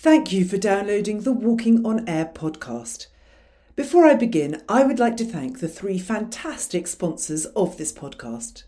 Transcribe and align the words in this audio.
Thank 0.00 0.32
you 0.32 0.44
for 0.44 0.58
downloading 0.58 1.22
the 1.22 1.32
Walking 1.32 1.84
on 1.84 2.08
Air 2.08 2.30
podcast. 2.32 3.08
Before 3.74 4.06
I 4.06 4.14
begin, 4.14 4.62
I 4.68 4.84
would 4.84 5.00
like 5.00 5.16
to 5.16 5.24
thank 5.24 5.58
the 5.58 5.66
three 5.66 5.98
fantastic 5.98 6.86
sponsors 6.86 7.46
of 7.46 7.76
this 7.78 7.92
podcast. 7.92 8.62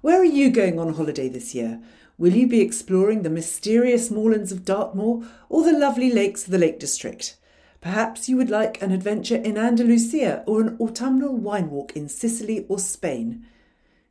Where 0.00 0.18
are 0.18 0.24
you 0.24 0.50
going 0.50 0.80
on 0.80 0.94
holiday 0.94 1.28
this 1.28 1.54
year? 1.54 1.80
Will 2.18 2.32
you 2.32 2.48
be 2.48 2.60
exploring 2.60 3.22
the 3.22 3.30
mysterious 3.30 4.10
moorlands 4.10 4.50
of 4.50 4.64
Dartmoor 4.64 5.24
or 5.48 5.62
the 5.62 5.78
lovely 5.78 6.12
lakes 6.12 6.46
of 6.46 6.50
the 6.50 6.58
Lake 6.58 6.80
District? 6.80 7.36
Perhaps 7.80 8.28
you 8.28 8.36
would 8.36 8.50
like 8.50 8.82
an 8.82 8.90
adventure 8.90 9.36
in 9.36 9.56
Andalusia 9.56 10.42
or 10.48 10.62
an 10.62 10.76
autumnal 10.80 11.36
wine 11.36 11.70
walk 11.70 11.94
in 11.94 12.08
Sicily 12.08 12.66
or 12.68 12.80
Spain. 12.80 13.46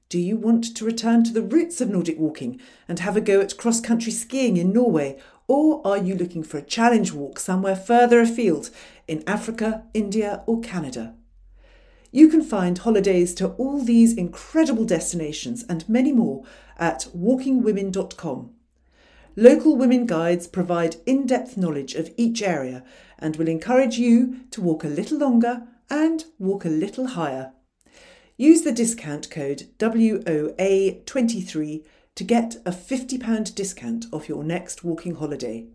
Do 0.08 0.20
you 0.20 0.38
want 0.38 0.76
to 0.78 0.86
return 0.86 1.24
to 1.24 1.34
the 1.34 1.42
roots 1.42 1.82
of 1.82 1.90
Nordic 1.90 2.20
walking 2.20 2.62
and 2.88 3.00
have 3.00 3.18
a 3.18 3.22
go 3.22 3.42
at 3.42 3.58
cross 3.58 3.82
country 3.82 4.12
skiing 4.12 4.56
in 4.56 4.72
Norway? 4.72 5.20
Or 5.48 5.86
are 5.86 5.98
you 5.98 6.16
looking 6.16 6.44
for 6.44 6.58
a 6.58 6.64
challenge 6.64 7.12
walk 7.12 7.40
somewhere 7.40 7.76
further 7.76 8.20
afield 8.20 8.70
in 9.08 9.24
Africa, 9.28 9.84
India, 9.94 10.44
or 10.48 10.62
Canada? 10.62 11.16
You 12.12 12.30
can 12.30 12.42
find 12.42 12.78
holidays 12.78 13.36
to 13.36 13.50
all 13.50 13.84
these 13.84 14.14
incredible 14.14 14.86
destinations 14.86 15.64
and 15.68 15.88
many 15.90 16.14
more 16.14 16.46
at 16.78 17.08
walkingwomen.com. 17.16 18.52
Local 19.36 19.76
women 19.76 20.06
guides 20.06 20.48
provide 20.48 20.96
in 21.06 21.26
depth 21.26 21.58
knowledge 21.58 21.94
of 21.94 22.10
each 22.16 22.42
area 22.42 22.86
and 23.20 23.36
will 23.36 23.50
encourage 23.50 23.98
you 23.98 24.40
to 24.52 24.62
walk 24.62 24.86
a 24.86 24.88
little 24.88 25.18
longer 25.18 25.64
and 25.90 26.24
walk 26.40 26.64
a 26.64 26.70
little 26.70 27.08
higher. 27.08 27.52
Use 28.38 28.62
the 28.62 28.72
discount 28.72 29.30
code 29.30 29.68
WOA23 29.78 31.84
to 32.16 32.24
get 32.24 32.56
a 32.66 32.72
£50 32.72 33.54
discount 33.54 34.06
off 34.12 34.30
your 34.30 34.44
next 34.44 34.84
walking 34.84 35.16
holiday. 35.16 35.68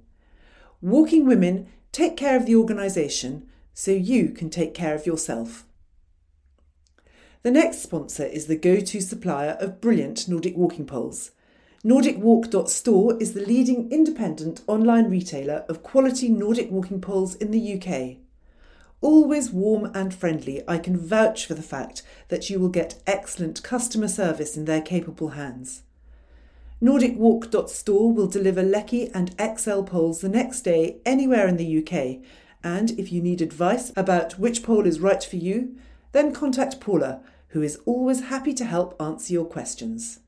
Walking 0.81 1.27
Women 1.27 1.69
take 1.93 2.17
care 2.17 2.37
of 2.37 2.47
the 2.47 2.57
organisation 2.57 3.47
so 3.75 3.91
you 3.91 4.31
can 4.31 4.51
take 4.51 4.75
care 4.75 4.95
of 4.95 5.07
yourself. 5.07 5.67
The 7.43 7.51
next 7.51 7.83
sponsor 7.83 8.25
is 8.25 8.47
the 8.47 8.57
go 8.57 8.81
to 8.81 9.01
supplier 9.01 9.57
of 9.61 9.81
brilliant 9.81 10.29
Nordic 10.29 10.57
walking 10.57 10.87
poles. 10.87 11.31
NordicWalk.store 11.85 13.17
is 13.19 13.33
the 13.33 13.41
leading 13.41 13.91
independent 13.91 14.61
online 14.67 15.09
retailer 15.09 15.65
of 15.67 15.83
quality 15.83 16.29
Nordic 16.29 16.71
walking 16.71 17.01
poles 17.01 17.35
in 17.35 17.51
the 17.51 17.75
UK. 17.75 18.19
Always 19.01 19.51
warm 19.51 19.91
and 19.95 20.13
friendly, 20.13 20.63
I 20.69 20.77
can 20.77 20.99
vouch 20.99 21.47
for 21.47 21.55
the 21.55 21.63
fact 21.63 22.03
that 22.29 22.51
you 22.51 22.61
will 22.61 22.69
get 22.69 23.03
excellent 23.07 23.63
customer 23.63 24.09
service 24.09 24.59
in 24.59 24.67
their 24.67 24.83
capable 24.83 25.31
hands. 25.31 25.83
NordicWalk.store 26.83 28.11
will 28.11 28.27
deliver 28.27 28.63
LEKI 28.63 29.11
and 29.13 29.37
EXEL 29.37 29.85
poles 29.85 30.23
the 30.23 30.31
next 30.31 30.63
day 30.63 30.97
anywhere 31.05 31.47
in 31.47 31.59
the 31.59 31.79
UK, 31.79 32.25
and 32.65 32.99
if 32.99 33.13
you 33.13 33.21
need 33.21 33.43
advice 33.43 33.93
about 33.97 34.39
which 34.39 34.63
pole 34.63 34.87
is 34.87 34.99
right 34.99 35.23
for 35.23 35.37
you, 35.37 35.77
then 36.13 36.33
contact 36.33 36.81
Paula, 36.81 37.21
who 37.49 37.61
is 37.61 37.79
always 37.85 38.29
happy 38.29 38.55
to 38.55 38.65
help 38.65 39.01
answer 39.01 39.31
your 39.31 39.45
questions. 39.45 40.21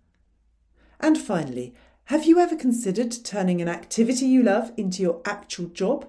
And 1.00 1.16
finally, 1.16 1.74
have 2.06 2.26
you 2.26 2.38
ever 2.38 2.54
considered 2.54 3.16
turning 3.24 3.62
an 3.62 3.68
activity 3.68 4.26
you 4.26 4.42
love 4.42 4.72
into 4.76 5.02
your 5.02 5.22
actual 5.24 5.68
job? 5.68 6.06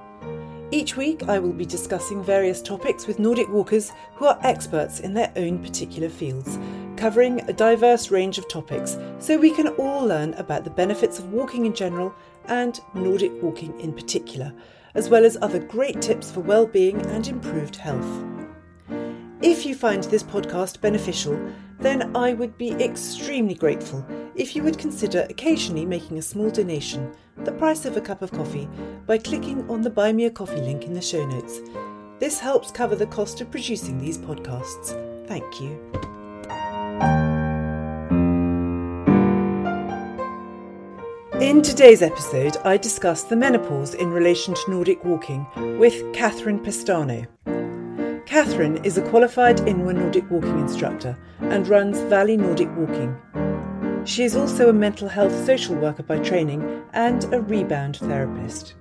Each 0.70 0.96
week, 0.96 1.24
I 1.28 1.40
will 1.40 1.52
be 1.52 1.66
discussing 1.66 2.24
various 2.24 2.62
topics 2.62 3.08
with 3.08 3.18
Nordic 3.18 3.50
walkers 3.50 3.92
who 4.14 4.28
are 4.28 4.40
experts 4.44 5.00
in 5.00 5.16
their 5.16 5.34
own 5.36 5.58
particular 5.58 6.10
fields, 6.10 6.60
covering 6.96 7.42
a 7.50 7.54
diverse 7.54 8.12
range 8.12 8.38
of 8.38 8.48
topics 8.48 9.00
so 9.18 9.36
we 9.36 9.50
can 9.50 9.70
all 9.70 10.06
learn 10.06 10.36
about 10.36 10.64
the 10.64 10.70
benefits 10.70 11.18
of 11.18 11.34
walking 11.34 11.66
in 11.66 11.74
general 11.74 12.14
and 12.50 12.80
Nordic 12.94 13.32
walking 13.42 13.78
in 13.80 13.94
particular, 13.94 14.54
as 14.98 15.10
well 15.10 15.24
as 15.24 15.38
other 15.42 15.60
great 15.60 16.02
tips 16.02 16.30
for 16.32 16.42
well-being 16.42 17.00
and 17.06 17.28
improved 17.28 17.76
health. 17.76 18.26
If 19.42 19.66
you 19.66 19.76
find 19.76 20.04
this 20.04 20.24
podcast 20.24 20.82
beneficial, 20.82 21.40
then 21.80 22.16
I 22.16 22.34
would 22.34 22.58
be 22.58 22.72
extremely 22.72 23.54
grateful 23.54 24.04
if 24.34 24.56
you 24.56 24.64
would 24.64 24.80
consider 24.80 25.28
occasionally 25.30 25.86
making 25.86 26.18
a 26.18 26.24
small 26.24 26.50
donation, 26.50 27.14
the 27.38 27.52
price 27.52 27.86
of 27.86 27.96
a 27.96 28.02
cup 28.02 28.24
of 28.24 28.32
coffee, 28.32 28.68
by 29.06 29.20
clicking 29.20 29.70
on 29.70 29.84
the 29.84 29.92
Buy 29.92 30.12
Me 30.12 30.26
a 30.26 30.32
Coffee 30.32 30.62
link 30.62 30.86
in 30.86 30.94
the 30.94 31.02
show 31.02 31.26
notes. 31.28 31.60
This 32.20 32.40
helps 32.40 32.72
cover 32.72 32.96
the 32.96 33.06
cost 33.06 33.40
of 33.42 33.52
producing 33.52 34.00
these 34.00 34.18
podcasts. 34.18 34.98
Thank 35.28 35.62
you. 35.62 36.07
In 41.48 41.62
today's 41.62 42.02
episode, 42.02 42.58
I 42.66 42.76
discuss 42.76 43.24
the 43.24 43.38
menopause 43.38 43.94
in 43.94 44.12
relation 44.12 44.54
to 44.54 44.70
Nordic 44.70 45.06
walking 45.06 45.48
with 45.80 46.12
Catherine 46.12 46.60
Pestano. 46.60 47.26
Catherine 48.26 48.84
is 48.84 48.98
a 48.98 49.10
qualified 49.10 49.60
INWA 49.60 49.96
Nordic 49.96 50.30
walking 50.30 50.60
instructor 50.60 51.18
and 51.40 51.66
runs 51.70 52.00
Valley 52.10 52.36
Nordic 52.36 52.68
Walking. 52.76 53.16
She 54.04 54.26
is 54.26 54.36
also 54.36 54.68
a 54.68 54.74
mental 54.74 55.08
health 55.08 55.46
social 55.46 55.76
worker 55.76 56.04
by 56.04 56.20
training 56.20 56.84
and 56.92 57.24
a 57.34 57.40
rebound 57.40 57.96
therapist. 57.96 58.74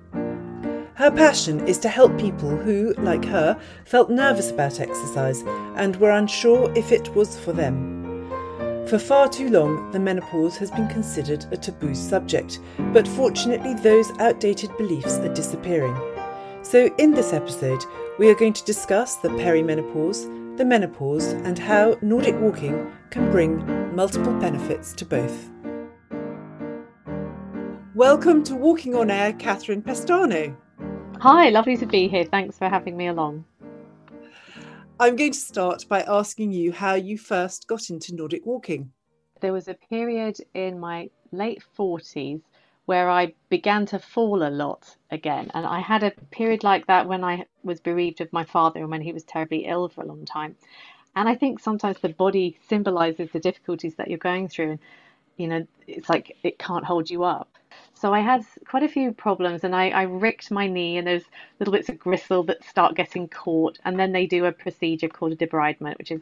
Her 0.95 1.09
passion 1.09 1.65
is 1.69 1.77
to 1.77 1.89
help 1.89 2.19
people 2.19 2.49
who, 2.49 2.93
like 2.97 3.23
her, 3.23 3.57
felt 3.85 4.09
nervous 4.09 4.51
about 4.51 4.81
exercise 4.81 5.41
and 5.77 5.95
were 5.95 6.11
unsure 6.11 6.69
if 6.75 6.91
it 6.91 7.15
was 7.15 7.39
for 7.39 7.53
them. 7.53 7.96
For 8.87 8.97
far 8.97 9.27
too 9.27 9.49
long, 9.49 9.91
the 9.91 9.99
menopause 9.99 10.55
has 10.59 10.71
been 10.71 10.87
considered 10.87 11.45
a 11.51 11.57
taboo 11.57 11.93
subject, 11.93 12.61
but 12.93 13.05
fortunately, 13.05 13.73
those 13.73 14.17
outdated 14.19 14.69
beliefs 14.77 15.17
are 15.17 15.33
disappearing. 15.33 15.93
So, 16.61 16.89
in 16.97 17.11
this 17.11 17.33
episode, 17.33 17.83
we 18.17 18.29
are 18.29 18.35
going 18.35 18.53
to 18.53 18.63
discuss 18.63 19.17
the 19.17 19.27
perimenopause, 19.27 20.55
the 20.55 20.63
menopause, 20.63 21.33
and 21.33 21.59
how 21.59 21.97
Nordic 22.01 22.39
walking 22.39 22.89
can 23.09 23.29
bring 23.29 23.93
multiple 23.93 24.33
benefits 24.35 24.93
to 24.93 25.05
both. 25.05 25.49
Welcome 27.93 28.41
to 28.45 28.55
Walking 28.55 28.95
on 28.95 29.11
Air, 29.11 29.33
Catherine 29.33 29.81
Pestano. 29.81 30.55
Hi, 31.19 31.49
lovely 31.49 31.75
to 31.75 31.85
be 31.85 32.07
here. 32.07 32.23
Thanks 32.23 32.57
for 32.57 32.69
having 32.69 32.95
me 32.95 33.07
along. 33.07 33.43
I'm 34.99 35.15
going 35.15 35.31
to 35.31 35.39
start 35.39 35.85
by 35.87 36.01
asking 36.01 36.53
you 36.53 36.71
how 36.71 36.95
you 36.95 37.19
first 37.19 37.67
got 37.67 37.91
into 37.91 38.15
Nordic 38.15 38.47
walking. 38.47 38.91
There 39.41 39.53
was 39.53 39.67
a 39.67 39.75
period 39.75 40.37
in 40.55 40.79
my 40.79 41.11
late 41.31 41.61
40s 41.77 42.41
where 42.85 43.07
I 43.07 43.35
began 43.49 43.85
to 43.87 43.99
fall 43.99 44.41
a 44.41 44.49
lot 44.49 44.95
again. 45.11 45.51
And 45.53 45.67
I 45.67 45.81
had 45.81 46.01
a 46.01 46.11
period 46.31 46.63
like 46.63 46.87
that 46.87 47.07
when 47.07 47.23
I 47.23 47.45
was 47.63 47.79
bereaved 47.79 48.21
of 48.21 48.33
my 48.33 48.43
father 48.43 48.79
and 48.79 48.89
when 48.89 49.01
he 49.01 49.13
was 49.13 49.23
terribly 49.23 49.65
ill 49.65 49.87
for 49.87 50.01
a 50.01 50.07
long 50.07 50.25
time. 50.25 50.55
And 51.15 51.29
I 51.29 51.35
think 51.35 51.59
sometimes 51.59 51.99
the 51.99 52.09
body 52.09 52.57
symbolizes 52.67 53.29
the 53.31 53.39
difficulties 53.39 53.95
that 53.95 54.07
you're 54.07 54.17
going 54.17 54.47
through. 54.47 54.71
And, 54.71 54.79
you 55.37 55.47
know, 55.47 55.67
it's 55.85 56.09
like 56.09 56.35
it 56.41 56.57
can't 56.57 56.85
hold 56.85 57.07
you 57.07 57.23
up. 57.23 57.49
So 57.99 58.13
I 58.13 58.19
had 58.19 58.45
quite 58.67 58.83
a 58.83 58.87
few 58.87 59.11
problems 59.11 59.63
and 59.63 59.75
I, 59.75 59.89
I 59.89 60.03
ricked 60.03 60.51
my 60.51 60.67
knee 60.67 60.97
and 60.97 61.07
there's 61.07 61.25
little 61.57 61.71
bits 61.71 61.89
of 61.89 61.97
gristle 61.97 62.43
that 62.43 62.63
start 62.63 62.93
getting 62.93 63.27
caught. 63.27 63.79
And 63.85 63.99
then 63.99 64.11
they 64.11 64.27
do 64.27 64.45
a 64.45 64.51
procedure 64.51 65.09
called 65.09 65.31
a 65.31 65.35
debridement, 65.35 65.97
which 65.97 66.11
is 66.11 66.21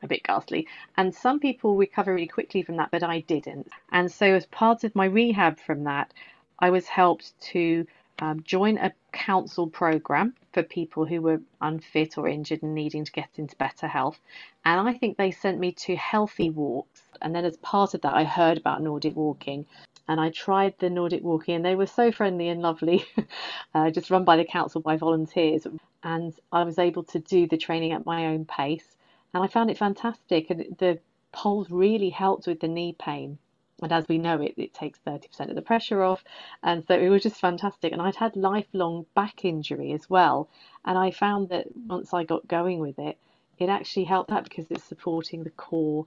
a 0.00 0.06
bit 0.06 0.22
ghastly. 0.22 0.68
And 0.96 1.12
some 1.12 1.40
people 1.40 1.74
recover 1.74 2.14
really 2.14 2.28
quickly 2.28 2.62
from 2.62 2.76
that, 2.76 2.92
but 2.92 3.02
I 3.02 3.20
didn't. 3.20 3.68
And 3.90 4.12
so, 4.12 4.26
as 4.26 4.46
part 4.46 4.84
of 4.84 4.94
my 4.94 5.06
rehab 5.06 5.58
from 5.58 5.82
that, 5.84 6.14
I 6.60 6.70
was 6.70 6.86
helped 6.86 7.32
to 7.52 7.84
um, 8.20 8.44
join 8.44 8.78
a 8.78 8.92
council 9.10 9.66
program 9.66 10.34
for 10.52 10.62
people 10.62 11.04
who 11.04 11.20
were 11.20 11.40
unfit 11.60 12.16
or 12.16 12.28
injured 12.28 12.62
and 12.62 12.76
needing 12.76 13.04
to 13.04 13.12
get 13.12 13.30
into 13.34 13.56
better 13.56 13.88
health. 13.88 14.20
And 14.64 14.88
I 14.88 14.92
think 14.92 15.16
they 15.16 15.32
sent 15.32 15.58
me 15.58 15.72
to 15.72 15.96
healthy 15.96 16.50
walks. 16.50 17.02
And 17.20 17.34
then, 17.34 17.44
as 17.44 17.56
part 17.56 17.94
of 17.94 18.02
that, 18.02 18.14
I 18.14 18.22
heard 18.22 18.56
about 18.56 18.82
Nordic 18.82 19.16
walking 19.16 19.66
and 20.08 20.20
I 20.20 20.30
tried 20.30 20.74
the 20.78 20.90
Nordic 20.90 21.22
walking, 21.22 21.54
and 21.54 21.64
they 21.64 21.74
were 21.74 21.86
so 21.86 22.10
friendly 22.10 22.48
and 22.48 22.62
lovely, 22.62 23.04
uh, 23.74 23.90
just 23.90 24.10
run 24.10 24.24
by 24.24 24.36
the 24.36 24.44
council 24.44 24.80
by 24.80 24.96
volunteers. 24.96 25.66
And 26.02 26.34
I 26.50 26.64
was 26.64 26.78
able 26.78 27.04
to 27.04 27.18
do 27.18 27.46
the 27.46 27.56
training 27.56 27.92
at 27.92 28.06
my 28.06 28.26
own 28.26 28.44
pace 28.44 28.96
and 29.34 29.44
I 29.44 29.46
found 29.46 29.70
it 29.70 29.78
fantastic. 29.78 30.50
And 30.50 30.76
the 30.78 30.98
poles 31.32 31.70
really 31.70 32.10
helped 32.10 32.46
with 32.46 32.60
the 32.60 32.68
knee 32.68 32.94
pain. 32.98 33.38
And 33.82 33.92
as 33.92 34.08
we 34.08 34.18
know, 34.18 34.40
it, 34.40 34.54
it 34.56 34.74
takes 34.74 34.98
30% 35.06 35.50
of 35.50 35.54
the 35.54 35.62
pressure 35.62 36.02
off. 36.02 36.24
And 36.62 36.84
so 36.86 36.98
it 36.98 37.08
was 37.08 37.22
just 37.22 37.40
fantastic. 37.40 37.92
And 37.92 38.02
I'd 38.02 38.16
had 38.16 38.36
lifelong 38.36 39.06
back 39.14 39.44
injury 39.44 39.92
as 39.92 40.10
well. 40.10 40.48
And 40.84 40.98
I 40.98 41.10
found 41.10 41.50
that 41.50 41.66
once 41.76 42.12
I 42.12 42.24
got 42.24 42.48
going 42.48 42.80
with 42.80 42.98
it, 42.98 43.18
it 43.58 43.68
actually 43.68 44.04
helped 44.04 44.30
that 44.30 44.44
because 44.44 44.70
it's 44.70 44.84
supporting 44.84 45.44
the 45.44 45.50
core. 45.50 46.06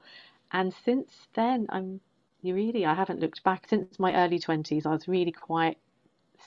And 0.51 0.73
since 0.73 1.27
then, 1.33 1.67
I'm 1.69 2.01
really, 2.43 2.85
I 2.85 2.93
haven't 2.95 3.19
looked 3.21 3.43
back. 3.43 3.67
Since 3.69 3.99
my 3.99 4.13
early 4.15 4.39
20s, 4.39 4.85
I 4.85 4.91
was 4.91 5.07
really 5.07 5.31
quite 5.33 5.77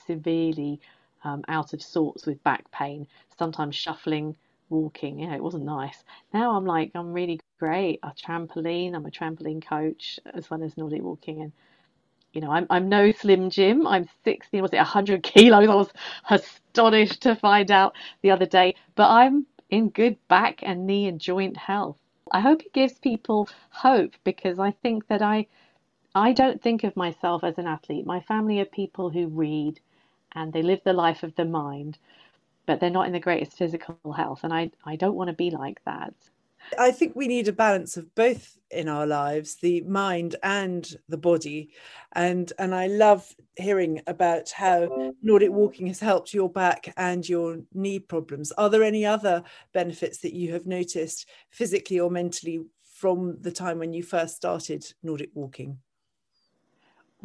severely 0.07 0.79
um, 1.23 1.43
out 1.47 1.73
of 1.73 1.81
sorts 1.81 2.25
with 2.25 2.43
back 2.43 2.69
pain, 2.71 3.07
sometimes 3.37 3.75
shuffling 3.75 4.35
walking. 4.69 5.19
Yeah, 5.19 5.35
it 5.35 5.43
wasn't 5.43 5.65
nice. 5.65 6.03
Now 6.33 6.55
I'm 6.57 6.65
like, 6.65 6.91
I'm 6.95 7.13
really 7.13 7.41
great. 7.59 7.99
A 8.03 8.11
trampoline. 8.11 8.95
I'm 8.95 9.05
a 9.05 9.11
trampoline 9.11 9.65
coach 9.65 10.19
as 10.33 10.49
well 10.49 10.63
as 10.63 10.77
Nordic 10.77 11.03
walking, 11.03 11.41
and 11.41 11.51
you 12.33 12.41
know, 12.41 12.51
I'm 12.51 12.67
I'm 12.69 12.89
no 12.89 13.11
slim 13.11 13.49
Jim. 13.49 13.87
I'm 13.87 14.07
16. 14.25 14.61
Was 14.61 14.73
it 14.73 14.77
100 14.77 15.23
kilos? 15.23 15.69
I 15.69 15.75
was 15.75 15.93
astonished 16.29 17.23
to 17.23 17.35
find 17.35 17.71
out 17.71 17.95
the 18.23 18.31
other 18.31 18.45
day. 18.45 18.75
But 18.95 19.09
I'm 19.11 19.47
in 19.69 19.89
good 19.89 20.17
back 20.27 20.59
and 20.63 20.87
knee 20.87 21.07
and 21.07 21.19
joint 21.19 21.57
health. 21.57 21.99
I 22.31 22.41
hope 22.41 22.61
it 22.63 22.73
gives 22.73 22.99
people 22.99 23.49
hope 23.71 24.13
because 24.23 24.59
I 24.59 24.71
think 24.71 25.07
that 25.07 25.21
I 25.21 25.47
I 26.15 26.31
don't 26.31 26.61
think 26.61 26.83
of 26.83 26.95
myself 26.95 27.43
as 27.43 27.57
an 27.57 27.67
athlete. 27.67 28.05
My 28.05 28.21
family 28.21 28.59
are 28.61 28.65
people 28.65 29.09
who 29.09 29.27
read 29.27 29.79
and 30.33 30.51
they 30.51 30.61
live 30.63 30.81
the 30.83 30.93
life 30.93 31.23
of 31.23 31.35
the 31.35 31.45
mind 31.45 31.97
but 32.65 32.79
they're 32.79 32.89
not 32.89 33.07
in 33.07 33.13
the 33.13 33.19
greatest 33.19 33.57
physical 33.57 34.13
health. 34.15 34.41
And 34.43 34.53
I, 34.53 34.71
I 34.85 34.95
don't 34.95 35.15
want 35.15 35.29
to 35.29 35.35
be 35.35 35.51
like 35.51 35.83
that. 35.85 36.13
I 36.79 36.91
think 36.91 37.15
we 37.15 37.27
need 37.27 37.47
a 37.47 37.53
balance 37.53 37.95
of 37.95 38.13
both 38.15 38.57
in 38.71 38.89
our 38.89 39.05
lives, 39.05 39.57
the 39.57 39.81
mind 39.81 40.35
and 40.41 40.89
the 41.07 41.17
body. 41.17 41.69
And 42.13 42.51
and 42.57 42.73
I 42.73 42.87
love 42.87 43.35
hearing 43.55 44.01
about 44.07 44.49
how 44.49 45.13
Nordic 45.21 45.51
walking 45.51 45.85
has 45.87 45.99
helped 45.99 46.33
your 46.33 46.49
back 46.49 46.91
and 46.97 47.27
your 47.27 47.59
knee 47.75 47.99
problems. 47.99 48.51
Are 48.53 48.71
there 48.71 48.81
any 48.81 49.05
other 49.05 49.43
benefits 49.73 50.17
that 50.19 50.33
you 50.33 50.53
have 50.53 50.65
noticed 50.65 51.29
physically 51.51 51.99
or 51.99 52.09
mentally 52.09 52.65
from 52.81 53.37
the 53.41 53.51
time 53.51 53.77
when 53.77 53.93
you 53.93 54.01
first 54.01 54.35
started 54.35 54.91
Nordic 55.03 55.29
walking? 55.35 55.77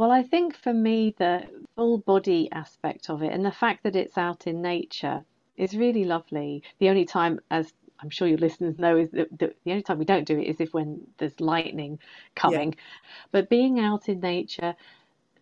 Well, 0.01 0.13
I 0.13 0.23
think 0.23 0.57
for 0.57 0.73
me, 0.73 1.15
the 1.19 1.43
full 1.77 1.99
body 1.99 2.49
aspect 2.53 3.11
of 3.11 3.23
it 3.23 3.35
and 3.35 3.45
the 3.45 3.53
fact 3.53 3.83
that 3.83 3.95
it's 3.95 4.17
out 4.17 4.47
in 4.47 4.63
nature 4.63 5.27
is 5.59 5.77
really 5.77 6.05
lovely. 6.05 6.63
The 6.79 6.89
only 6.89 7.05
time, 7.05 7.39
as 7.51 7.75
I'm 8.03 8.09
sure 8.09 8.27
your 8.27 8.39
listeners 8.39 8.79
know, 8.79 8.97
is 8.97 9.11
that 9.11 9.29
the, 9.39 9.55
the 9.63 9.73
only 9.73 9.83
time 9.83 9.99
we 9.99 10.07
don't 10.07 10.27
do 10.27 10.39
it 10.39 10.45
is 10.45 10.59
if 10.59 10.73
when 10.73 11.07
there's 11.19 11.39
lightning 11.39 11.99
coming. 12.35 12.73
Yeah. 12.73 12.79
But 13.31 13.51
being 13.51 13.79
out 13.79 14.09
in 14.09 14.21
nature, 14.21 14.75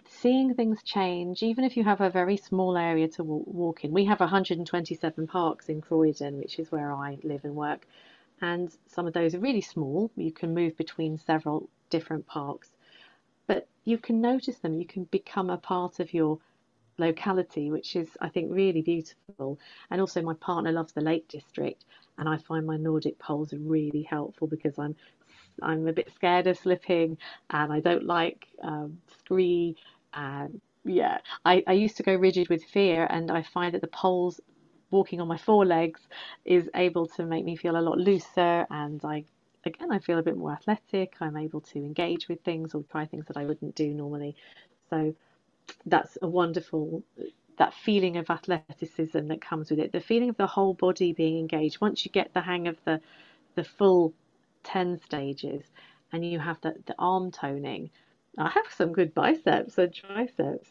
seeing 0.09 0.53
things 0.55 0.83
change, 0.83 1.45
even 1.45 1.63
if 1.63 1.77
you 1.77 1.85
have 1.85 2.01
a 2.01 2.11
very 2.11 2.37
small 2.37 2.77
area 2.77 3.07
to 3.11 3.23
walk 3.23 3.85
in. 3.85 3.93
We 3.93 4.07
have 4.07 4.19
127 4.19 5.29
parks 5.29 5.69
in 5.69 5.81
Croydon, 5.81 6.37
which 6.37 6.59
is 6.59 6.73
where 6.73 6.93
I 6.93 7.19
live 7.23 7.45
and 7.45 7.55
work, 7.55 7.87
and 8.41 8.77
some 8.89 9.07
of 9.07 9.13
those 9.13 9.37
are 9.37 9.39
really 9.39 9.61
small. 9.61 10.11
You 10.17 10.33
can 10.33 10.53
move 10.53 10.77
between 10.77 11.17
several 11.17 11.71
different 11.91 12.27
parks, 12.27 12.71
but 13.49 13.69
you 13.85 13.99
can 13.99 14.23
notice 14.23 14.59
them. 14.61 14.75
You 14.75 14.87
can 14.87 15.05
become 15.07 15.51
a 15.51 15.59
part 15.59 16.01
of 16.01 16.15
your 16.15 16.39
locality, 16.99 17.71
which 17.71 17.97
is, 17.97 18.09
I 18.21 18.29
think, 18.31 18.49
really 18.53 18.83
beautiful. 18.83 19.59
And 19.91 20.01
also, 20.01 20.23
my 20.23 20.35
partner 20.35 20.73
loves 20.73 20.93
the 20.93 21.03
Lake 21.03 21.29
District, 21.29 21.85
and 22.19 22.29
I 22.29 22.39
find 22.39 22.67
my 22.67 22.77
Nordic 22.77 23.19
poles 23.19 23.53
are 23.55 23.59
really 23.61 24.03
helpful 24.03 24.49
because 24.49 24.79
I'm 24.79 24.97
I'm 25.63 25.89
a 25.89 25.95
bit 25.95 26.13
scared 26.15 26.47
of 26.49 26.59
slipping, 26.59 27.19
and 27.51 27.73
I 27.73 27.81
don't 27.81 28.07
like 28.07 28.49
um, 28.63 28.99
scree. 29.21 29.77
And 30.15 30.61
yeah, 30.85 31.19
I, 31.45 31.65
I 31.67 31.75
used 31.75 31.97
to 31.99 32.05
go 32.05 32.15
rigid 32.15 32.49
with 32.51 32.65
fear, 32.65 33.07
and 33.11 33.31
I 33.31 33.43
find 33.43 33.75
that 33.75 33.83
the 33.83 33.89
poles 33.89 34.41
walking 34.91 35.21
on 35.21 35.29
my 35.29 35.39
forelegs 35.39 36.01
is 36.47 36.71
able 36.75 37.07
to 37.07 37.27
make 37.27 37.45
me 37.45 37.57
feel 37.57 37.77
a 37.77 37.83
lot 37.83 37.99
looser 37.99 38.67
and 38.71 39.05
I 39.05 39.25
again 39.69 39.93
I 39.93 39.99
feel 40.01 40.19
a 40.19 40.23
bit 40.23 40.37
more 40.37 40.53
athletic 40.53 41.15
I'm 41.21 41.37
able 41.37 41.61
to 41.63 41.79
engage 41.79 42.29
with 42.29 42.41
things 42.43 42.75
or 42.75 42.83
try 42.91 43.07
things 43.07 43.27
that 43.27 43.37
I 43.37 43.45
wouldn't 43.47 43.75
do 43.75 43.95
normally. 43.95 44.37
So 44.91 45.15
that's 45.87 46.19
a 46.23 46.29
wonderful 46.29 47.03
that 47.59 47.75
feeling 47.75 48.17
of 48.17 48.31
athleticism 48.31 49.27
that 49.29 49.41
comes 49.41 49.71
with 49.71 49.81
it. 49.81 49.93
The 49.93 50.01
feeling 50.01 50.29
of 50.31 50.37
the 50.37 50.47
whole 50.47 50.75
body 50.75 51.13
being 51.13 51.39
engaged. 51.39 51.81
Once 51.81 52.05
you 52.05 52.11
get 52.13 52.33
the 52.35 52.41
hang 52.41 52.69
of 52.69 52.79
the 52.85 53.01
the 53.55 53.65
full 53.65 54.15
10 54.65 54.99
stages 55.01 55.65
and 56.13 56.25
you 56.25 56.39
have 56.39 56.61
the, 56.61 56.75
the 56.87 56.95
arm 56.99 57.31
toning 57.31 57.91
i 58.39 58.49
have 58.49 58.67
some 58.71 58.93
good 58.93 59.15
biceps 59.15 59.79
and 59.79 59.93
triceps. 59.95 60.71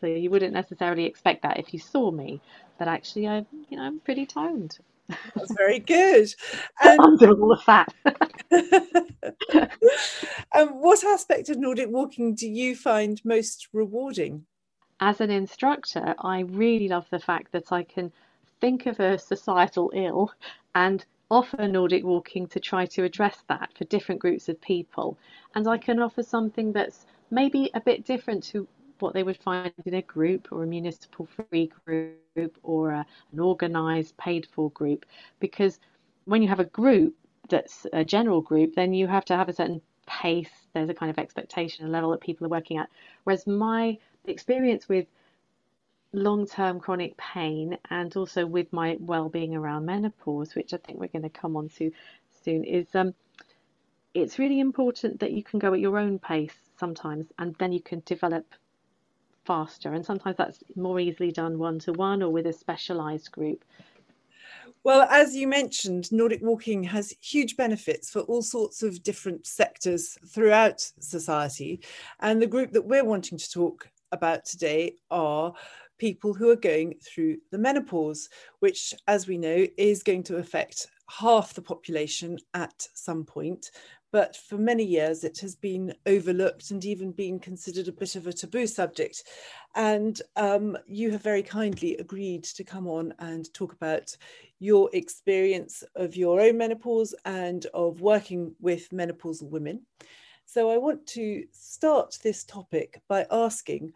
So 0.00 0.06
you 0.06 0.30
wouldn't 0.30 0.52
necessarily 0.52 1.04
expect 1.06 1.42
that 1.42 1.58
if 1.58 1.72
you 1.72 1.80
saw 1.80 2.10
me 2.10 2.42
but 2.78 2.88
actually 2.88 3.26
I'm 3.28 3.46
you 3.70 3.76
know 3.78 3.84
i'm 3.84 4.00
pretty 4.00 4.26
toned 4.26 4.78
that's 5.34 5.52
very 5.56 5.78
good. 5.78 6.34
And, 6.82 7.00
Under 7.00 7.30
all 7.32 7.48
the 7.48 7.56
fat. 7.56 7.92
um, 10.54 10.68
what 10.80 11.04
aspect 11.04 11.48
of 11.48 11.58
Nordic 11.58 11.88
walking 11.90 12.34
do 12.34 12.48
you 12.48 12.76
find 12.76 13.20
most 13.24 13.68
rewarding? 13.72 14.46
As 15.00 15.20
an 15.20 15.30
instructor, 15.30 16.14
I 16.18 16.40
really 16.40 16.88
love 16.88 17.06
the 17.10 17.18
fact 17.18 17.52
that 17.52 17.72
I 17.72 17.82
can 17.82 18.12
think 18.60 18.86
of 18.86 18.98
a 19.00 19.18
societal 19.18 19.90
ill 19.94 20.32
and 20.74 21.04
offer 21.30 21.68
Nordic 21.68 22.04
walking 22.04 22.46
to 22.48 22.60
try 22.60 22.86
to 22.86 23.04
address 23.04 23.42
that 23.48 23.70
for 23.76 23.84
different 23.84 24.20
groups 24.20 24.48
of 24.48 24.60
people. 24.60 25.18
And 25.54 25.68
I 25.68 25.76
can 25.78 26.00
offer 26.00 26.22
something 26.22 26.72
that's 26.72 27.06
maybe 27.30 27.70
a 27.74 27.80
bit 27.80 28.04
different 28.04 28.44
to 28.44 28.66
what 29.00 29.14
they 29.14 29.22
would 29.22 29.36
find 29.36 29.72
in 29.84 29.94
a 29.94 30.02
group 30.02 30.48
or 30.52 30.62
a 30.62 30.66
municipal 30.66 31.26
free 31.26 31.70
group 31.84 32.58
or 32.62 32.90
a, 32.90 33.06
an 33.32 33.40
organised 33.40 34.16
paid 34.16 34.46
for 34.46 34.70
group. 34.70 35.06
Because 35.40 35.78
when 36.24 36.42
you 36.42 36.48
have 36.48 36.60
a 36.60 36.64
group 36.64 37.14
that's 37.48 37.86
a 37.92 38.04
general 38.04 38.40
group, 38.40 38.74
then 38.74 38.92
you 38.92 39.06
have 39.06 39.24
to 39.26 39.36
have 39.36 39.48
a 39.48 39.52
certain 39.52 39.80
pace. 40.06 40.50
There's 40.72 40.88
a 40.88 40.94
kind 40.94 41.10
of 41.10 41.18
expectation, 41.18 41.86
a 41.86 41.88
level 41.88 42.10
that 42.10 42.20
people 42.20 42.46
are 42.46 42.50
working 42.50 42.78
at. 42.78 42.88
Whereas 43.24 43.46
my 43.46 43.98
experience 44.26 44.88
with 44.88 45.06
long 46.12 46.46
term 46.46 46.80
chronic 46.80 47.16
pain 47.16 47.76
and 47.90 48.16
also 48.16 48.46
with 48.46 48.72
my 48.72 48.96
well 49.00 49.28
being 49.28 49.54
around 49.54 49.86
menopause, 49.86 50.54
which 50.54 50.72
I 50.72 50.78
think 50.78 50.98
we're 50.98 51.08
going 51.08 51.22
to 51.22 51.28
come 51.28 51.56
on 51.56 51.68
to 51.70 51.92
soon, 52.44 52.64
is 52.64 52.86
um, 52.94 53.14
it's 54.14 54.38
really 54.38 54.60
important 54.60 55.20
that 55.20 55.32
you 55.32 55.42
can 55.42 55.58
go 55.58 55.74
at 55.74 55.80
your 55.80 55.98
own 55.98 56.18
pace 56.18 56.54
sometimes 56.78 57.26
and 57.38 57.54
then 57.58 57.72
you 57.72 57.80
can 57.80 58.02
develop 58.06 58.46
faster. 59.46 59.92
And 59.94 60.04
sometimes 60.04 60.36
that's 60.36 60.62
more 60.74 61.00
easily 61.00 61.32
done 61.32 61.58
one 61.58 61.78
to 61.80 61.92
one 61.92 62.22
or 62.22 62.30
with 62.30 62.46
a 62.46 62.52
specialized 62.52 63.30
group. 63.32 63.64
Well, 64.84 65.02
as 65.10 65.34
you 65.34 65.48
mentioned, 65.48 66.12
Nordic 66.12 66.42
walking 66.42 66.84
has 66.84 67.14
huge 67.20 67.56
benefits 67.56 68.08
for 68.08 68.20
all 68.20 68.42
sorts 68.42 68.82
of 68.84 69.02
different 69.02 69.46
sectors 69.46 70.16
throughout 70.28 70.80
society. 71.00 71.80
And 72.20 72.40
the 72.40 72.46
group 72.46 72.72
that 72.72 72.86
we're 72.86 73.04
wanting 73.04 73.36
to 73.38 73.50
talk 73.50 73.88
about 74.12 74.44
today 74.44 74.94
are 75.10 75.52
people 75.98 76.34
who 76.34 76.50
are 76.50 76.56
going 76.56 76.94
through 77.02 77.38
the 77.50 77.58
menopause, 77.58 78.28
which, 78.60 78.94
as 79.08 79.26
we 79.26 79.38
know, 79.38 79.66
is 79.76 80.02
going 80.02 80.22
to 80.24 80.36
affect 80.36 80.86
half 81.08 81.54
the 81.54 81.62
population 81.62 82.38
at 82.54 82.86
some 82.94 83.24
point. 83.24 83.70
But 84.16 84.34
for 84.34 84.56
many 84.56 84.82
years 84.82 85.24
it 85.24 85.38
has 85.38 85.54
been 85.54 85.92
overlooked 86.06 86.70
and 86.70 86.86
even 86.86 87.12
been 87.12 87.38
considered 87.38 87.86
a 87.86 87.92
bit 87.92 88.16
of 88.16 88.26
a 88.26 88.32
taboo 88.32 88.66
subject. 88.66 89.24
And 89.74 90.22
um, 90.36 90.78
you 90.86 91.10
have 91.10 91.22
very 91.22 91.42
kindly 91.42 91.98
agreed 91.98 92.42
to 92.44 92.64
come 92.64 92.88
on 92.88 93.12
and 93.18 93.52
talk 93.52 93.74
about 93.74 94.16
your 94.58 94.88
experience 94.94 95.84
of 95.96 96.16
your 96.16 96.40
own 96.40 96.56
menopause 96.56 97.14
and 97.26 97.66
of 97.74 98.00
working 98.00 98.54
with 98.58 98.88
menopausal 98.88 99.50
women. 99.50 99.82
So 100.46 100.70
I 100.70 100.78
want 100.78 101.06
to 101.08 101.44
start 101.52 102.18
this 102.22 102.42
topic 102.44 103.02
by 103.08 103.26
asking 103.30 103.92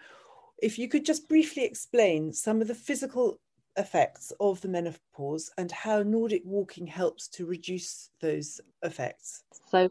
if 0.62 0.78
you 0.78 0.86
could 0.86 1.06
just 1.06 1.30
briefly 1.30 1.64
explain 1.64 2.34
some 2.34 2.60
of 2.60 2.68
the 2.68 2.74
physical 2.74 3.40
effects 3.78 4.34
of 4.38 4.60
the 4.60 4.68
menopause 4.68 5.50
and 5.56 5.72
how 5.72 6.02
Nordic 6.02 6.42
walking 6.44 6.86
helps 6.86 7.26
to 7.28 7.46
reduce 7.46 8.10
those 8.20 8.60
effects. 8.82 9.44
So, 9.70 9.90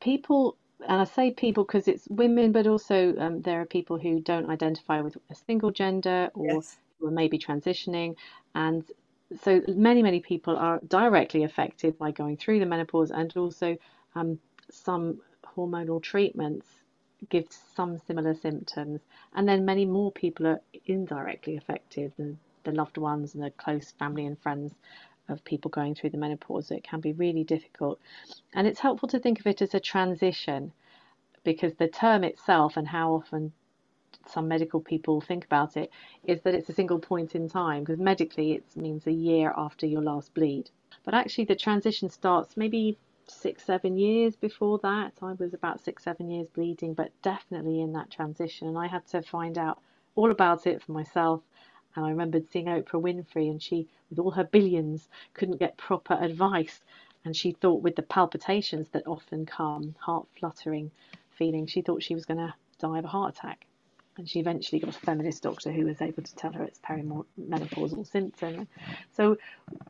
people, 0.00 0.56
and 0.88 1.00
I 1.00 1.04
say 1.04 1.30
people 1.30 1.64
because 1.64 1.88
it's 1.88 2.06
women, 2.08 2.52
but 2.52 2.66
also 2.66 3.14
um, 3.18 3.42
there 3.42 3.60
are 3.60 3.66
people 3.66 3.98
who 3.98 4.20
don't 4.20 4.50
identify 4.50 5.00
with 5.00 5.16
a 5.30 5.34
single 5.34 5.70
gender 5.70 6.30
or 6.34 6.46
yes. 6.46 6.76
who 6.98 7.08
are 7.08 7.12
maybe 7.12 7.38
transitioning. 7.38 8.16
And 8.54 8.84
so, 9.42 9.62
many, 9.68 10.02
many 10.02 10.20
people 10.20 10.56
are 10.56 10.80
directly 10.86 11.44
affected 11.44 11.98
by 11.98 12.10
going 12.10 12.36
through 12.36 12.60
the 12.60 12.66
menopause, 12.66 13.10
and 13.10 13.36
also 13.36 13.76
um, 14.14 14.38
some 14.70 15.20
hormonal 15.56 16.02
treatments 16.02 16.66
give 17.30 17.46
some 17.74 17.98
similar 17.98 18.34
symptoms. 18.34 19.00
And 19.34 19.48
then 19.48 19.64
many 19.64 19.84
more 19.84 20.12
people 20.12 20.46
are 20.46 20.60
indirectly 20.86 21.56
affected. 21.56 22.12
And 22.18 22.38
the 22.64 22.72
loved 22.72 22.98
ones 22.98 23.34
and 23.34 23.42
the 23.42 23.50
close 23.52 23.92
family 23.98 24.26
and 24.26 24.38
friends 24.38 24.74
of 25.28 25.44
people 25.44 25.70
going 25.70 25.94
through 25.94 26.10
the 26.10 26.18
menopause. 26.18 26.70
It 26.70 26.84
can 26.84 27.00
be 27.00 27.12
really 27.12 27.44
difficult. 27.44 28.00
And 28.54 28.66
it's 28.66 28.80
helpful 28.80 29.08
to 29.08 29.18
think 29.18 29.40
of 29.40 29.46
it 29.46 29.62
as 29.62 29.74
a 29.74 29.80
transition 29.80 30.72
because 31.44 31.74
the 31.74 31.88
term 31.88 32.24
itself 32.24 32.76
and 32.76 32.88
how 32.88 33.14
often 33.14 33.52
some 34.28 34.48
medical 34.48 34.80
people 34.80 35.20
think 35.20 35.44
about 35.44 35.76
it 35.76 35.90
is 36.24 36.40
that 36.42 36.54
it's 36.54 36.68
a 36.68 36.74
single 36.74 36.98
point 36.98 37.34
in 37.34 37.48
time 37.48 37.84
because 37.84 37.98
medically 38.00 38.52
it 38.52 38.64
means 38.76 39.06
a 39.06 39.12
year 39.12 39.52
after 39.56 39.86
your 39.86 40.02
last 40.02 40.34
bleed. 40.34 40.70
But 41.04 41.14
actually, 41.14 41.44
the 41.44 41.54
transition 41.54 42.10
starts 42.10 42.56
maybe 42.56 42.98
six, 43.28 43.64
seven 43.64 43.96
years 43.96 44.36
before 44.36 44.78
that. 44.82 45.12
I 45.22 45.32
was 45.32 45.54
about 45.54 45.80
six, 45.80 46.02
seven 46.04 46.30
years 46.30 46.48
bleeding, 46.48 46.94
but 46.94 47.10
definitely 47.22 47.80
in 47.80 47.92
that 47.92 48.10
transition. 48.10 48.68
And 48.68 48.78
I 48.78 48.86
had 48.86 49.06
to 49.08 49.22
find 49.22 49.58
out 49.58 49.80
all 50.14 50.30
about 50.30 50.66
it 50.66 50.82
for 50.82 50.92
myself 50.92 51.42
and 51.96 52.04
I 52.04 52.10
remembered 52.10 52.50
seeing 52.50 52.66
Oprah 52.66 53.00
Winfrey, 53.00 53.50
and 53.50 53.62
she, 53.62 53.88
with 54.10 54.18
all 54.18 54.30
her 54.32 54.44
billions, 54.44 55.08
couldn't 55.34 55.58
get 55.58 55.78
proper 55.78 56.14
advice. 56.14 56.80
And 57.24 57.34
she 57.34 57.52
thought, 57.52 57.82
with 57.82 57.96
the 57.96 58.02
palpitations 58.02 58.88
that 58.90 59.06
often 59.06 59.46
come, 59.46 59.96
heart 59.98 60.26
fluttering 60.38 60.90
feeling, 61.30 61.66
she 61.66 61.82
thought 61.82 62.02
she 62.02 62.14
was 62.14 62.26
going 62.26 62.38
to 62.38 62.54
die 62.78 62.98
of 62.98 63.04
a 63.04 63.08
heart 63.08 63.36
attack. 63.36 63.66
And 64.18 64.28
she 64.28 64.40
eventually 64.40 64.78
got 64.78 64.96
a 64.96 64.98
feminist 64.98 65.42
doctor 65.42 65.72
who 65.72 65.84
was 65.86 66.00
able 66.00 66.22
to 66.22 66.36
tell 66.36 66.52
her 66.52 66.62
it's 66.62 66.78
perimenopausal 66.78 68.06
symptom. 68.06 68.68
So 69.12 69.36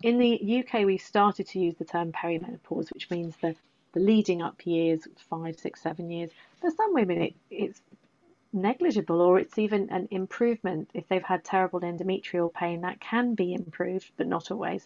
in 0.02 0.18
the 0.18 0.64
UK, 0.64 0.84
we 0.84 0.98
started 0.98 1.46
to 1.48 1.60
use 1.60 1.75
the 1.76 1.84
term 1.84 2.12
perimenopause, 2.12 2.92
which 2.92 3.10
means 3.10 3.36
the, 3.36 3.54
the 3.92 4.00
leading 4.00 4.42
up 4.42 4.66
years, 4.66 5.06
five, 5.30 5.58
six, 5.58 5.80
seven 5.82 6.10
years. 6.10 6.30
For 6.60 6.70
some 6.70 6.94
women, 6.94 7.22
it, 7.22 7.34
it's 7.50 7.80
negligible 8.53 9.21
or 9.21 9.38
it's 9.38 9.59
even 9.59 9.91
an 9.91 10.09
improvement. 10.11 10.91
If 10.95 11.09
they've 11.09 11.23
had 11.23 11.45
terrible 11.45 11.81
endometrial 11.81 12.53
pain 12.53 12.81
that 12.83 13.00
can 13.00 13.35
be 13.35 13.55
improved 13.55 14.11
but 14.17 14.26
not 14.26 14.50
always 14.50 14.85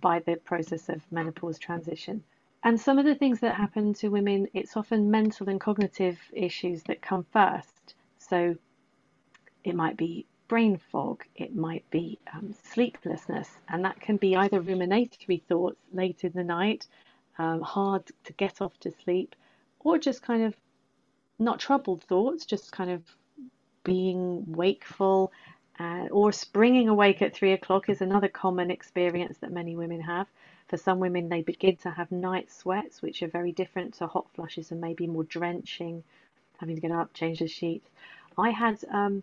by 0.00 0.20
the 0.20 0.36
process 0.36 0.88
of 0.88 1.00
menopause 1.10 1.58
transition. 1.58 2.22
And 2.62 2.80
some 2.80 2.98
of 2.98 3.04
the 3.04 3.14
things 3.14 3.40
that 3.40 3.54
happen 3.54 3.94
to 3.94 4.08
women 4.08 4.48
it's 4.54 4.76
often 4.76 5.10
mental 5.10 5.48
and 5.48 5.60
cognitive 5.60 6.18
issues 6.32 6.82
that 6.84 7.02
come 7.02 7.24
first. 7.32 7.94
So 8.18 8.56
it 9.64 9.74
might 9.74 9.96
be 9.96 10.26
brain 10.48 10.78
fog 10.78 11.24
it 11.36 11.54
might 11.54 11.88
be 11.90 12.18
um, 12.32 12.54
sleeplessness 12.64 13.50
and 13.68 13.84
that 13.84 14.00
can 14.00 14.16
be 14.16 14.34
either 14.34 14.62
ruminatory 14.62 15.42
thoughts 15.42 15.78
late 15.92 16.24
in 16.24 16.32
the 16.32 16.42
night 16.42 16.86
um, 17.36 17.60
hard 17.60 18.02
to 18.24 18.32
get 18.32 18.62
off 18.62 18.78
to 18.80 18.90
sleep 19.04 19.36
or 19.80 19.98
just 19.98 20.22
kind 20.22 20.42
of 20.42 20.56
not 21.38 21.60
troubled 21.60 22.02
thoughts, 22.04 22.44
just 22.44 22.72
kind 22.72 22.90
of 22.90 23.02
being 23.84 24.44
wakeful 24.52 25.32
uh, 25.78 26.08
or 26.10 26.32
springing 26.32 26.88
awake 26.88 27.22
at 27.22 27.34
three 27.34 27.52
o'clock 27.52 27.88
is 27.88 28.00
another 28.00 28.28
common 28.28 28.70
experience 28.70 29.38
that 29.38 29.52
many 29.52 29.76
women 29.76 30.00
have. 30.00 30.26
For 30.66 30.76
some 30.76 30.98
women, 30.98 31.28
they 31.28 31.42
begin 31.42 31.76
to 31.78 31.90
have 31.90 32.10
night 32.10 32.50
sweats, 32.50 33.00
which 33.00 33.22
are 33.22 33.28
very 33.28 33.52
different 33.52 33.94
to 33.94 34.06
hot 34.06 34.26
flushes 34.34 34.72
and 34.72 34.80
maybe 34.80 35.06
more 35.06 35.24
drenching, 35.24 36.02
having 36.58 36.74
to 36.74 36.80
get 36.80 36.90
up, 36.90 37.14
change 37.14 37.38
the 37.38 37.48
sheets. 37.48 37.88
I 38.36 38.50
had, 38.50 38.84
um, 38.90 39.22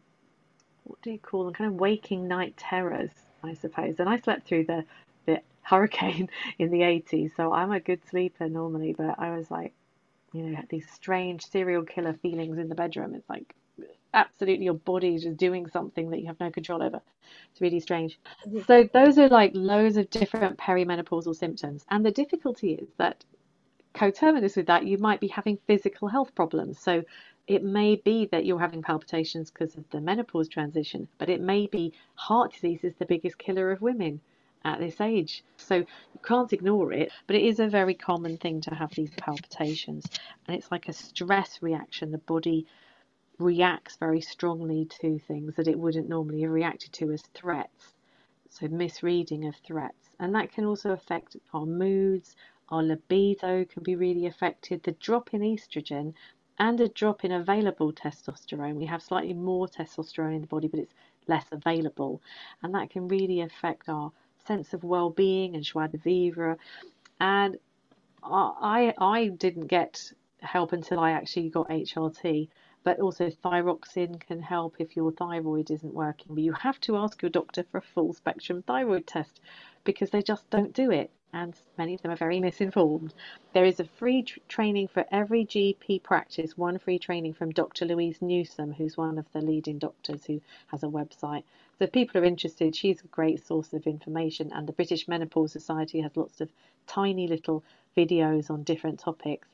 what 0.85 1.01
do 1.01 1.11
you 1.11 1.19
call 1.19 1.43
them, 1.43 1.53
kind 1.53 1.69
of 1.69 1.79
waking 1.79 2.27
night 2.27 2.55
terrors, 2.57 3.11
I 3.43 3.53
suppose. 3.53 3.99
And 3.99 4.09
I 4.09 4.17
slept 4.19 4.47
through 4.47 4.65
the, 4.65 4.85
the 5.25 5.41
hurricane 5.61 6.29
in 6.57 6.71
the 6.71 6.81
80s, 6.81 7.35
so 7.35 7.51
I'm 7.51 7.71
a 7.71 7.79
good 7.81 7.99
sleeper 8.09 8.47
normally, 8.47 8.93
but 8.97 9.19
I 9.19 9.35
was 9.35 9.51
like, 9.51 9.73
you 10.35 10.43
know, 10.43 10.61
these 10.69 10.89
strange 10.91 11.45
serial 11.45 11.83
killer 11.83 12.13
feelings 12.13 12.57
in 12.57 12.69
the 12.69 12.75
bedroom. 12.75 13.15
It's 13.15 13.29
like 13.29 13.55
absolutely 14.13 14.65
your 14.65 14.73
body 14.73 15.15
is 15.15 15.23
just 15.23 15.37
doing 15.37 15.67
something 15.67 16.09
that 16.09 16.19
you 16.19 16.27
have 16.27 16.39
no 16.39 16.49
control 16.49 16.81
over. 16.81 17.01
It's 17.51 17.61
really 17.61 17.79
strange. 17.79 18.19
Mm-hmm. 18.47 18.61
So 18.67 18.89
those 18.93 19.17
are 19.17 19.29
like 19.29 19.51
loads 19.53 19.97
of 19.97 20.09
different 20.09 20.57
perimenopausal 20.57 21.35
symptoms. 21.35 21.85
And 21.89 22.05
the 22.05 22.11
difficulty 22.11 22.73
is 22.73 22.87
that 22.97 23.23
coterminous 23.93 24.55
with 24.55 24.67
that, 24.67 24.85
you 24.85 24.97
might 24.97 25.19
be 25.19 25.27
having 25.27 25.57
physical 25.67 26.07
health 26.07 26.33
problems. 26.35 26.79
So 26.79 27.03
it 27.47 27.63
may 27.63 27.95
be 27.97 28.25
that 28.27 28.45
you're 28.45 28.59
having 28.59 28.81
palpitations 28.81 29.51
because 29.51 29.75
of 29.75 29.89
the 29.91 30.01
menopause 30.01 30.49
transition, 30.49 31.07
but 31.17 31.29
it 31.29 31.41
may 31.41 31.67
be 31.67 31.93
heart 32.15 32.53
disease 32.53 32.83
is 32.83 32.95
the 32.95 33.05
biggest 33.05 33.37
killer 33.37 33.71
of 33.71 33.81
women 33.81 34.19
at 34.65 34.79
this 34.79 34.99
age. 34.99 35.43
So 35.57 35.75
you 35.75 36.19
can't 36.23 36.51
ignore 36.51 36.91
it, 36.91 37.11
but 37.27 37.35
it 37.35 37.43
is 37.43 37.59
a 37.59 37.67
very 37.67 37.93
common 37.93 38.37
thing 38.37 38.59
to 38.61 38.75
have 38.75 38.93
these 38.95 39.11
palpitations. 39.15 40.05
And 40.47 40.57
it's 40.57 40.71
like 40.71 40.89
a 40.89 40.93
stress 40.93 41.61
reaction. 41.61 42.11
The 42.11 42.17
body 42.17 42.65
reacts 43.37 43.95
very 43.97 44.21
strongly 44.21 44.85
to 45.01 45.19
things 45.19 45.55
that 45.55 45.67
it 45.67 45.79
wouldn't 45.79 46.09
normally 46.09 46.41
have 46.41 46.51
reacted 46.51 46.91
to 46.93 47.11
as 47.11 47.21
threats. 47.33 47.93
So 48.49 48.67
misreading 48.67 49.45
of 49.45 49.55
threats. 49.57 50.15
And 50.19 50.33
that 50.33 50.51
can 50.51 50.65
also 50.65 50.91
affect 50.91 51.37
our 51.53 51.65
moods, 51.65 52.35
our 52.69 52.81
libido 52.81 53.65
can 53.65 53.83
be 53.83 53.95
really 53.95 54.25
affected. 54.25 54.81
The 54.81 54.93
drop 54.93 55.33
in 55.33 55.41
estrogen 55.41 56.13
and 56.57 56.79
a 56.79 56.87
drop 56.87 57.23
in 57.23 57.31
available 57.31 57.93
testosterone. 57.93 58.75
We 58.75 58.85
have 58.85 59.03
slightly 59.03 59.33
more 59.33 59.67
testosterone 59.67 60.35
in 60.35 60.41
the 60.41 60.47
body, 60.47 60.67
but 60.69 60.79
it's 60.79 60.93
less 61.27 61.45
available. 61.51 62.21
And 62.63 62.73
that 62.73 62.89
can 62.89 63.07
really 63.07 63.41
affect 63.41 63.89
our 63.89 64.11
sense 64.45 64.73
of 64.73 64.83
well-being 64.83 65.55
and 65.55 65.63
joie 65.63 65.87
de 65.87 65.97
vivre. 65.97 66.57
And 67.19 67.57
I 68.23 68.93
I 68.97 69.27
didn't 69.27 69.67
get 69.67 70.11
help 70.41 70.73
until 70.73 70.99
I 70.99 71.11
actually 71.11 71.49
got 71.49 71.69
HRT. 71.69 72.49
But 72.83 72.99
also 72.99 73.31
thyroxine 73.31 74.19
can 74.19 74.41
help 74.43 74.75
if 74.77 74.95
your 74.95 75.11
thyroid 75.11 75.71
isn't 75.71 75.93
working. 75.93 76.35
But 76.35 76.43
you 76.43 76.53
have 76.53 76.79
to 76.81 76.97
ask 76.97 77.19
your 77.21 77.31
doctor 77.31 77.63
for 77.63 77.79
a 77.79 77.81
full 77.81 78.13
spectrum 78.13 78.61
thyroid 78.61 79.07
test 79.07 79.41
because 79.83 80.11
they 80.11 80.21
just 80.21 80.47
don't 80.51 80.71
do 80.71 80.91
it 80.91 81.09
and 81.35 81.53
many 81.77 81.93
of 81.95 82.01
them 82.01 82.11
are 82.11 82.15
very 82.15 82.39
misinformed. 82.39 83.13
There 83.53 83.65
is 83.65 83.81
a 83.81 83.85
free 83.85 84.23
tr- 84.23 84.39
training 84.47 84.87
for 84.87 85.05
every 85.11 85.45
GP 85.45 86.01
practice, 86.01 86.57
one 86.57 86.79
free 86.79 86.97
training 86.97 87.33
from 87.33 87.51
Dr. 87.51 87.85
Louise 87.85 88.21
Newson, 88.21 88.71
who's 88.71 88.95
one 88.97 89.17
of 89.19 89.29
the 89.33 89.41
leading 89.41 89.77
doctors 89.77 90.25
who 90.25 90.41
has 90.67 90.81
a 90.83 90.87
website. 90.87 91.43
So 91.77 91.83
if 91.83 91.91
people 91.91 92.21
are 92.21 92.25
interested, 92.25 92.73
she's 92.73 93.01
a 93.03 93.07
great 93.07 93.45
source 93.45 93.73
of 93.73 93.85
information, 93.85 94.53
and 94.53 94.65
the 94.65 94.73
British 94.73 95.09
Menopause 95.09 95.51
Society 95.51 95.99
has 95.99 96.15
lots 96.15 96.39
of 96.39 96.49
tiny 96.87 97.27
little 97.27 97.65
videos 97.97 98.49
on 98.49 98.63
different 98.63 98.99
topics. 98.99 99.49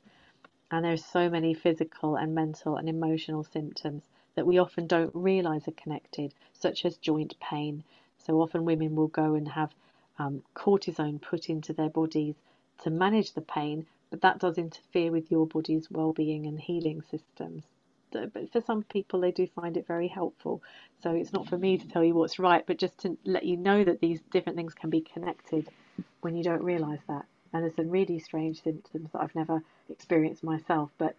And 0.69 0.85
there's 0.85 1.03
so 1.03 1.29
many 1.31 1.55
physical 1.55 2.15
and 2.15 2.35
mental 2.35 2.77
and 2.77 2.87
emotional 2.89 3.43
symptoms 3.43 4.03
that 4.35 4.45
we 4.45 4.59
often 4.59 4.85
don't 4.87 5.15
realize 5.15 5.67
are 5.67 5.71
connected, 5.71 6.35
such 6.53 6.85
as 6.85 6.97
joint 6.97 7.39
pain. 7.39 7.83
So 8.19 8.39
often 8.41 8.65
women 8.65 8.95
will 8.95 9.07
go 9.07 9.33
and 9.33 9.47
have 9.49 9.73
um, 10.21 10.43
cortisone 10.55 11.21
put 11.21 11.49
into 11.49 11.73
their 11.73 11.89
bodies 11.89 12.35
to 12.83 12.89
manage 12.89 13.33
the 13.33 13.41
pain, 13.41 13.85
but 14.09 14.21
that 14.21 14.39
does 14.39 14.57
interfere 14.57 15.11
with 15.11 15.31
your 15.31 15.47
body's 15.47 15.89
well-being 15.89 16.45
and 16.45 16.59
healing 16.59 17.01
systems. 17.09 17.63
But 18.11 18.51
for 18.51 18.61
some 18.61 18.83
people, 18.83 19.21
they 19.21 19.31
do 19.31 19.47
find 19.47 19.77
it 19.77 19.87
very 19.87 20.09
helpful. 20.09 20.61
So 21.01 21.11
it's 21.11 21.31
not 21.31 21.47
for 21.47 21.57
me 21.57 21.77
to 21.77 21.87
tell 21.87 22.03
you 22.03 22.13
what's 22.13 22.39
right, 22.39 22.63
but 22.67 22.77
just 22.77 22.97
to 22.99 23.17
let 23.25 23.45
you 23.45 23.55
know 23.55 23.83
that 23.85 24.01
these 24.01 24.19
different 24.31 24.57
things 24.57 24.73
can 24.73 24.89
be 24.89 25.01
connected 25.01 25.69
when 26.21 26.35
you 26.35 26.43
don't 26.43 26.63
realise 26.63 26.99
that. 27.07 27.25
And 27.53 27.63
there's 27.63 27.75
some 27.75 27.89
really 27.89 28.19
strange 28.19 28.61
symptoms 28.61 29.09
that 29.11 29.21
I've 29.21 29.35
never 29.35 29.63
experienced 29.89 30.43
myself. 30.43 30.89
But 30.97 31.15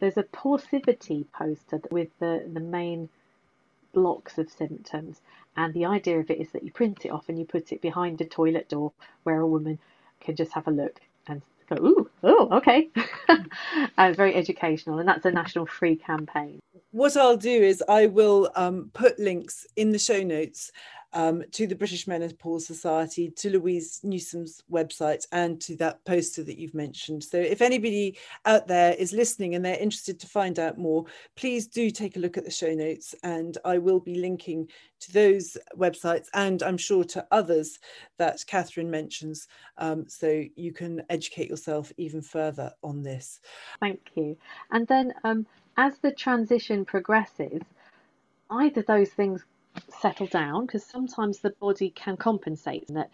there's 0.00 0.16
a 0.16 0.24
Pausitivity 0.24 1.24
poster 1.32 1.80
with 1.90 2.08
the, 2.18 2.44
the 2.52 2.60
main 2.60 3.08
blocks 3.94 4.38
of 4.38 4.50
symptoms. 4.50 5.20
And 5.56 5.72
the 5.72 5.86
idea 5.86 6.18
of 6.18 6.30
it 6.30 6.40
is 6.40 6.50
that 6.50 6.64
you 6.64 6.72
print 6.72 7.04
it 7.04 7.10
off 7.10 7.28
and 7.28 7.38
you 7.38 7.44
put 7.44 7.72
it 7.72 7.80
behind 7.80 8.20
a 8.20 8.24
toilet 8.24 8.68
door 8.68 8.92
where 9.22 9.40
a 9.40 9.46
woman 9.46 9.78
can 10.20 10.36
just 10.36 10.52
have 10.52 10.66
a 10.66 10.70
look 10.70 11.00
and 11.28 11.40
go, 11.68 11.76
ooh, 11.76 12.10
oh, 12.22 12.48
okay. 12.50 12.88
and 13.98 14.16
very 14.16 14.34
educational, 14.34 14.98
and 14.98 15.08
that's 15.08 15.24
a 15.24 15.30
national 15.30 15.66
free 15.66 15.96
campaign. 15.96 16.60
What 16.90 17.16
I'll 17.16 17.36
do 17.36 17.62
is 17.62 17.82
I 17.88 18.06
will 18.06 18.50
um, 18.56 18.90
put 18.94 19.18
links 19.18 19.66
in 19.76 19.92
the 19.92 19.98
show 19.98 20.22
notes 20.22 20.72
um, 21.14 21.42
to 21.52 21.66
the 21.66 21.74
British 21.74 22.06
Menopause 22.06 22.66
Society, 22.66 23.30
to 23.30 23.50
Louise 23.50 24.00
Newson's 24.02 24.62
website, 24.70 25.26
and 25.32 25.60
to 25.62 25.76
that 25.76 26.04
poster 26.04 26.42
that 26.42 26.58
you've 26.58 26.74
mentioned. 26.74 27.24
So, 27.24 27.38
if 27.38 27.62
anybody 27.62 28.18
out 28.44 28.66
there 28.66 28.94
is 28.94 29.12
listening 29.12 29.54
and 29.54 29.64
they're 29.64 29.78
interested 29.78 30.20
to 30.20 30.26
find 30.26 30.58
out 30.58 30.76
more, 30.76 31.04
please 31.36 31.66
do 31.66 31.90
take 31.90 32.16
a 32.16 32.20
look 32.20 32.36
at 32.36 32.44
the 32.44 32.50
show 32.50 32.74
notes, 32.74 33.14
and 33.22 33.56
I 33.64 33.78
will 33.78 34.00
be 34.00 34.16
linking 34.16 34.68
to 35.00 35.12
those 35.12 35.56
websites 35.76 36.28
and 36.34 36.62
I'm 36.62 36.78
sure 36.78 37.04
to 37.04 37.26
others 37.30 37.78
that 38.16 38.42
Catherine 38.46 38.90
mentions, 38.90 39.48
um, 39.78 40.06
so 40.08 40.44
you 40.56 40.72
can 40.72 41.02
educate 41.10 41.50
yourself 41.50 41.92
even 41.96 42.22
further 42.22 42.72
on 42.82 43.02
this. 43.02 43.40
Thank 43.80 44.00
you. 44.14 44.36
And 44.70 44.86
then, 44.86 45.12
um, 45.24 45.46
as 45.76 45.98
the 45.98 46.12
transition 46.12 46.84
progresses, 46.84 47.62
either 48.50 48.82
those 48.82 49.10
things 49.10 49.44
settle 50.00 50.26
down 50.26 50.66
because 50.66 50.84
sometimes 50.84 51.38
the 51.38 51.50
body 51.50 51.90
can 51.90 52.16
compensate 52.16 52.88
and 52.88 52.96
that 52.96 53.10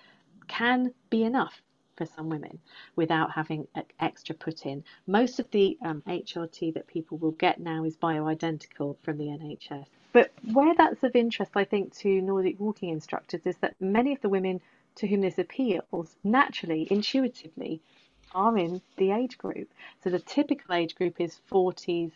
can 0.49 0.93
be 1.09 1.25
enough 1.25 1.63
for 1.97 2.07
some 2.07 2.29
women 2.29 2.59
without 2.97 3.31
having 3.31 3.69
extra 3.99 4.35
put 4.35 4.65
in. 4.65 4.83
Most 5.07 5.39
of 5.39 5.51
the 5.51 5.77
um, 5.85 6.03
HRT 6.07 6.73
that 6.75 6.87
people 6.87 7.19
will 7.19 7.33
get 7.33 7.61
now 7.61 7.85
is 7.85 7.97
bioidentical 7.97 8.97
from 9.03 9.19
the 9.19 9.25
NHS. 9.25 9.87
But 10.13 10.33
where 10.53 10.75
that's 10.75 11.03
of 11.03 11.15
interest, 11.15 11.53
I 11.55 11.65
think, 11.65 11.95
to 11.99 12.21
Nordic 12.23 12.59
walking 12.59 12.89
instructors 12.89 13.43
is 13.45 13.59
that 13.59 13.75
many 13.81 14.13
of 14.13 14.21
the 14.23 14.29
women 14.29 14.61
to 14.97 15.07
whom 15.07 15.21
this 15.21 15.39
appeals 15.39 16.17
naturally, 16.25 16.89
intuitively, 16.91 17.81
are 18.35 18.57
in 18.57 18.81
the 18.97 19.11
age 19.13 19.39
group. 19.39 19.69
So 20.03 20.11
the 20.11 20.19
typical 20.19 20.75
age 20.75 20.95
group 20.95 21.21
is 21.21 21.41
40s 21.51 22.13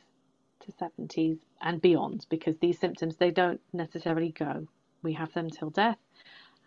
to 0.64 0.73
70s 0.73 1.38
and 1.61 1.80
beyond 1.80 2.26
because 2.28 2.56
these 2.59 2.78
symptoms 2.78 3.16
they 3.16 3.30
don't 3.30 3.61
necessarily 3.73 4.30
go. 4.30 4.66
We 5.02 5.12
have 5.14 5.33
them 5.33 5.50
till 5.50 5.71
death 5.71 5.99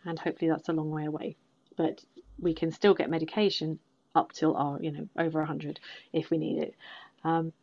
and 0.06 0.18
hopefully 0.18 0.50
that's 0.50 0.70
a 0.70 0.74
long 0.74 0.90
way 0.92 1.06
away. 1.06 1.36
But 1.76 2.04
we 2.40 2.54
can 2.54 2.72
still 2.72 2.94
get 2.94 3.10
medication 3.10 3.80
up 4.16 4.32
till 4.32 4.56
our, 4.56 4.82
you 4.82 4.92
know, 4.92 5.08
over 5.18 5.40
100 5.40 5.80
if 6.14 6.30
we 6.30 6.38
need 6.38 6.60
it. 6.60 6.76
Um, 7.24 7.54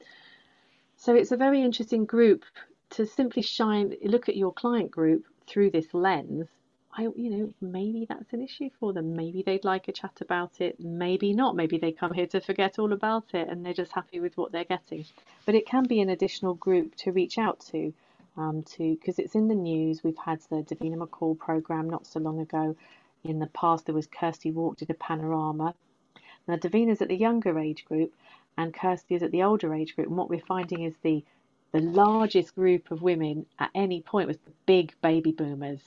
so 0.97 1.15
it's 1.15 1.33
a 1.33 1.37
very 1.37 1.63
interesting 1.63 2.05
group 2.05 2.45
to 2.91 3.07
simply 3.07 3.43
shine, 3.43 3.95
look 4.03 4.29
at 4.29 4.37
your 4.37 4.53
client 4.53 4.91
group 4.91 5.25
through 5.47 5.71
this 5.71 5.93
lens 5.93 6.49
I, 6.97 7.09
you 7.17 7.31
know, 7.31 7.55
maybe 7.61 8.07
that's 8.09 8.33
an 8.33 8.41
issue 8.41 8.71
for 8.79 8.93
them. 8.93 9.17
Maybe 9.17 9.43
they'd 9.43 9.65
like 9.65 9.89
a 9.89 9.93
chat 9.93 10.19
about 10.21 10.61
it. 10.61 10.79
Maybe 10.79 11.33
not. 11.33 11.57
Maybe 11.57 11.77
they 11.77 11.91
come 11.91 12.13
here 12.13 12.29
to 12.29 12.41
forget 12.41 12.79
all 12.79 12.93
about 12.93 13.35
it 13.35 13.49
and 13.49 13.67
they're 13.67 13.75
just 13.75 13.91
happy 13.91 14.21
with 14.21 14.37
what 14.37 14.53
they're 14.53 14.65
getting. 14.65 15.05
But 15.45 15.57
it 15.57 15.67
can 15.67 15.85
be 15.85 16.01
an 16.01 16.11
additional 16.11 16.55
group 16.55 16.95
to 16.99 17.11
reach 17.11 17.37
out 17.37 17.59
to, 17.73 17.93
um, 18.37 18.63
to 18.75 18.95
because 18.95 19.19
it's 19.19 19.35
in 19.35 19.49
the 19.49 19.57
news. 19.57 20.05
We've 20.05 20.17
had 20.17 20.41
the 20.51 20.63
Davina 20.63 20.97
McCall 20.97 21.37
program 21.37 21.91
not 21.91 22.07
so 22.07 22.21
long 22.21 22.39
ago. 22.39 22.77
In 23.25 23.41
the 23.41 23.49
past, 23.49 23.87
there 23.87 23.95
was 23.95 24.07
Kirsty 24.07 24.53
Wark 24.53 24.77
did 24.77 24.91
a 24.91 24.95
panorama. 24.95 25.75
Now 26.47 26.57
Davina's 26.57 27.03
at 27.03 27.09
the 27.09 27.17
younger 27.17 27.59
age 27.59 27.85
group, 27.87 28.15
and 28.57 28.73
Kirsty 28.73 29.17
is 29.17 29.23
at 29.25 29.33
the 29.33 29.43
older 29.43 29.75
age 29.75 29.97
group. 29.97 30.09
And 30.09 30.17
what 30.17 30.31
we're 30.31 30.41
finding 30.41 30.83
is 30.83 30.95
the 31.03 31.25
the 31.73 31.81
largest 31.81 32.55
group 32.55 32.93
of 32.93 33.03
women 33.03 33.47
at 33.59 33.71
any 33.75 34.01
point 34.01 34.29
was 34.29 34.37
the 34.39 34.53
big 34.65 34.95
baby 35.01 35.33
boomers 35.33 35.81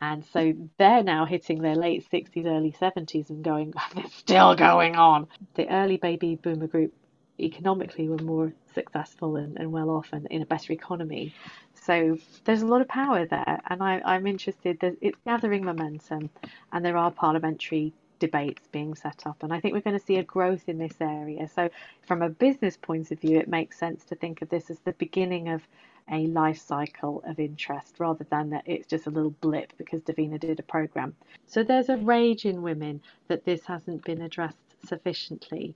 and 0.00 0.24
so 0.32 0.54
they're 0.78 1.02
now 1.02 1.24
hitting 1.24 1.60
their 1.60 1.74
late 1.74 2.08
60s, 2.10 2.46
early 2.46 2.72
70s 2.72 3.30
and 3.30 3.42
going, 3.42 3.74
it's 3.96 4.14
still 4.14 4.54
going 4.54 4.96
on. 4.96 5.26
The 5.54 5.68
early 5.68 5.96
baby 5.96 6.36
boomer 6.36 6.68
group 6.68 6.92
economically 7.40 8.08
were 8.08 8.18
more 8.18 8.52
successful 8.74 9.36
and, 9.36 9.56
and 9.58 9.72
well 9.72 9.90
off 9.90 10.08
and 10.12 10.26
in 10.26 10.42
a 10.42 10.46
better 10.46 10.72
economy. 10.72 11.34
So 11.74 12.18
there's 12.44 12.62
a 12.62 12.66
lot 12.66 12.80
of 12.80 12.88
power 12.88 13.26
there. 13.26 13.60
And 13.68 13.82
I, 13.82 14.00
I'm 14.04 14.26
interested 14.26 14.78
that 14.80 14.96
it's 15.00 15.18
gathering 15.24 15.64
momentum 15.64 16.30
and 16.72 16.84
there 16.84 16.96
are 16.96 17.10
parliamentary 17.10 17.92
debates 18.18 18.62
being 18.72 18.94
set 18.94 19.22
up. 19.26 19.42
And 19.42 19.52
I 19.52 19.60
think 19.60 19.74
we're 19.74 19.80
going 19.80 19.98
to 19.98 20.04
see 20.04 20.16
a 20.16 20.24
growth 20.24 20.68
in 20.68 20.78
this 20.78 20.94
area. 21.00 21.48
So, 21.48 21.70
from 22.06 22.22
a 22.22 22.28
business 22.28 22.76
point 22.76 23.10
of 23.10 23.20
view, 23.20 23.38
it 23.38 23.48
makes 23.48 23.78
sense 23.78 24.04
to 24.06 24.16
think 24.16 24.42
of 24.42 24.48
this 24.48 24.70
as 24.70 24.78
the 24.80 24.92
beginning 24.92 25.48
of 25.48 25.62
a 26.10 26.26
life 26.28 26.58
cycle 26.58 27.22
of 27.26 27.38
interest 27.38 27.96
rather 27.98 28.24
than 28.30 28.50
that 28.50 28.62
it's 28.66 28.86
just 28.86 29.06
a 29.06 29.10
little 29.10 29.34
blip 29.40 29.72
because 29.76 30.00
Davina 30.02 30.38
did 30.40 30.58
a 30.58 30.62
program. 30.62 31.14
So 31.46 31.62
there's 31.62 31.88
a 31.88 31.96
rage 31.96 32.46
in 32.46 32.62
women 32.62 33.00
that 33.28 33.44
this 33.44 33.64
hasn't 33.66 34.04
been 34.04 34.22
addressed 34.22 34.56
sufficiently. 34.86 35.74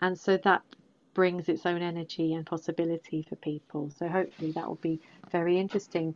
And 0.00 0.18
so 0.18 0.36
that 0.38 0.62
brings 1.12 1.48
its 1.48 1.64
own 1.66 1.82
energy 1.82 2.34
and 2.34 2.44
possibility 2.44 3.22
for 3.28 3.36
people. 3.36 3.90
So 3.96 4.08
hopefully 4.08 4.52
that 4.52 4.66
will 4.66 4.76
be 4.76 5.00
very 5.30 5.58
interesting 5.58 6.14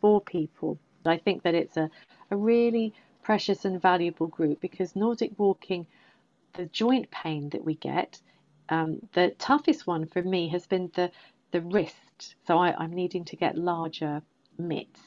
for 0.00 0.20
people. 0.20 0.78
I 1.06 1.18
think 1.18 1.42
that 1.42 1.54
it's 1.54 1.76
a, 1.76 1.90
a 2.30 2.36
really 2.36 2.92
precious 3.22 3.64
and 3.64 3.80
valuable 3.80 4.26
group 4.26 4.60
because 4.60 4.96
Nordic 4.96 5.32
walking, 5.38 5.86
the 6.54 6.66
joint 6.66 7.10
pain 7.10 7.48
that 7.50 7.64
we 7.64 7.74
get, 7.76 8.20
um, 8.68 9.00
the 9.12 9.34
toughest 9.38 9.86
one 9.86 10.06
for 10.06 10.22
me 10.22 10.48
has 10.48 10.66
been 10.66 10.90
the 10.94 11.10
the 11.52 11.60
wrist. 11.60 11.96
So 12.46 12.58
I, 12.58 12.74
I'm 12.76 12.92
needing 12.92 13.24
to 13.26 13.36
get 13.36 13.56
larger 13.56 14.22
mitts 14.58 15.00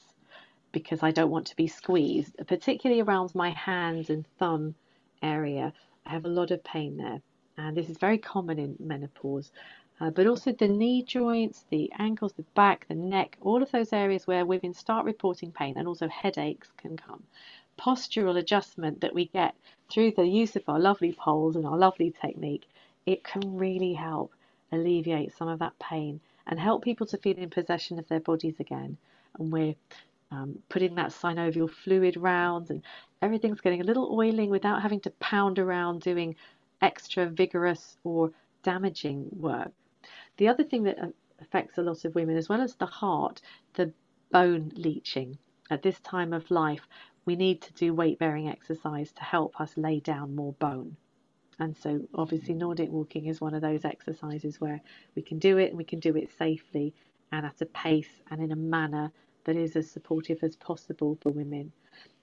because 0.71 1.03
I 1.03 1.11
don't 1.11 1.31
want 1.31 1.47
to 1.47 1.55
be 1.55 1.67
squeezed, 1.67 2.35
particularly 2.47 3.01
around 3.01 3.33
my 3.33 3.51
hands 3.51 4.09
and 4.09 4.27
thumb 4.37 4.75
area. 5.21 5.71
I 6.05 6.09
have 6.09 6.25
a 6.25 6.29
lot 6.29 6.51
of 6.51 6.63
pain 6.63 6.97
there, 6.97 7.21
and 7.57 7.77
this 7.77 7.89
is 7.89 7.97
very 7.97 8.17
common 8.17 8.59
in 8.59 8.75
menopause. 8.79 9.51
Uh, 10.01 10.09
but 10.09 10.27
also 10.27 10.51
the 10.51 10.67
knee 10.67 11.01
joints, 11.03 11.63
the 11.69 11.89
ankles, 11.97 12.33
the 12.33 12.43
back, 12.53 12.85
the 12.89 12.95
neck, 12.95 13.37
all 13.39 13.63
of 13.63 13.71
those 13.71 13.93
areas 13.93 14.27
where 14.27 14.45
women 14.45 14.73
start 14.73 15.05
reporting 15.05 15.51
pain 15.51 15.75
and 15.77 15.87
also 15.87 16.09
headaches 16.09 16.73
can 16.75 16.97
come. 16.97 17.23
Postural 17.79 18.37
adjustment 18.37 18.99
that 18.99 19.15
we 19.15 19.27
get 19.27 19.55
through 19.89 20.11
the 20.11 20.27
use 20.27 20.57
of 20.57 20.63
our 20.67 20.79
lovely 20.79 21.13
poles 21.13 21.55
and 21.55 21.65
our 21.65 21.77
lovely 21.77 22.11
technique, 22.11 22.67
it 23.05 23.23
can 23.23 23.57
really 23.57 23.93
help 23.93 24.33
alleviate 24.73 25.31
some 25.37 25.47
of 25.47 25.59
that 25.59 25.79
pain 25.79 26.19
and 26.47 26.59
help 26.59 26.83
people 26.83 27.07
to 27.07 27.17
feel 27.17 27.37
in 27.37 27.49
possession 27.49 27.99
of 27.99 28.07
their 28.07 28.19
bodies 28.19 28.55
again. 28.59 28.97
And 29.39 29.51
we're 29.51 29.75
um, 30.31 30.59
putting 30.69 30.95
that 30.95 31.11
synovial 31.11 31.69
fluid 31.69 32.17
round, 32.17 32.69
and 32.69 32.81
everything's 33.21 33.61
getting 33.61 33.81
a 33.81 33.85
little 33.85 34.13
oiling 34.13 34.49
without 34.49 34.81
having 34.81 34.99
to 35.01 35.09
pound 35.11 35.59
around 35.59 36.01
doing 36.01 36.35
extra 36.81 37.27
vigorous 37.27 37.97
or 38.03 38.31
damaging 38.63 39.27
work. 39.31 39.71
The 40.37 40.47
other 40.47 40.63
thing 40.63 40.83
that 40.83 40.99
uh, 40.99 41.07
affects 41.41 41.77
a 41.77 41.81
lot 41.81 42.05
of 42.05 42.15
women, 42.15 42.37
as 42.37 42.49
well 42.49 42.61
as 42.61 42.75
the 42.75 42.85
heart, 42.85 43.41
the 43.73 43.91
bone 44.31 44.71
leaching. 44.75 45.37
At 45.69 45.81
this 45.81 45.99
time 46.01 46.33
of 46.33 46.51
life, 46.51 46.87
we 47.25 47.35
need 47.35 47.61
to 47.61 47.73
do 47.73 47.93
weight 47.93 48.19
bearing 48.19 48.47
exercise 48.47 49.11
to 49.13 49.23
help 49.23 49.59
us 49.59 49.77
lay 49.77 49.99
down 49.99 50.35
more 50.35 50.53
bone. 50.53 50.97
And 51.59 51.75
so, 51.77 52.01
obviously, 52.13 52.53
mm. 52.53 52.59
Nordic 52.59 52.91
walking 52.91 53.27
is 53.27 53.39
one 53.41 53.53
of 53.53 53.61
those 53.61 53.85
exercises 53.85 54.59
where 54.59 54.81
we 55.15 55.21
can 55.21 55.39
do 55.39 55.57
it 55.57 55.69
and 55.69 55.77
we 55.77 55.83
can 55.83 55.99
do 55.99 56.15
it 56.15 56.29
safely 56.37 56.93
and 57.31 57.45
at 57.45 57.61
a 57.61 57.65
pace 57.65 58.21
and 58.29 58.41
in 58.41 58.51
a 58.51 58.55
manner 58.55 59.11
that 59.45 59.55
is 59.55 59.75
as 59.75 59.89
supportive 59.89 60.43
as 60.43 60.55
possible 60.55 61.17
for 61.21 61.31
women. 61.31 61.71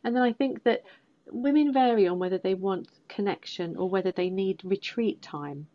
And 0.05 0.15
then 0.15 0.23
I 0.23 0.33
think 0.33 0.65
that 0.65 0.83
women 1.31 1.73
vary 1.73 2.07
on 2.07 2.19
whether 2.19 2.39
they 2.39 2.55
want 2.55 2.89
connection 3.09 3.77
or 3.77 3.89
whether 3.89 4.13
they 4.13 4.29
need 4.29 4.61
retreat 4.65 5.23
time 5.23 5.67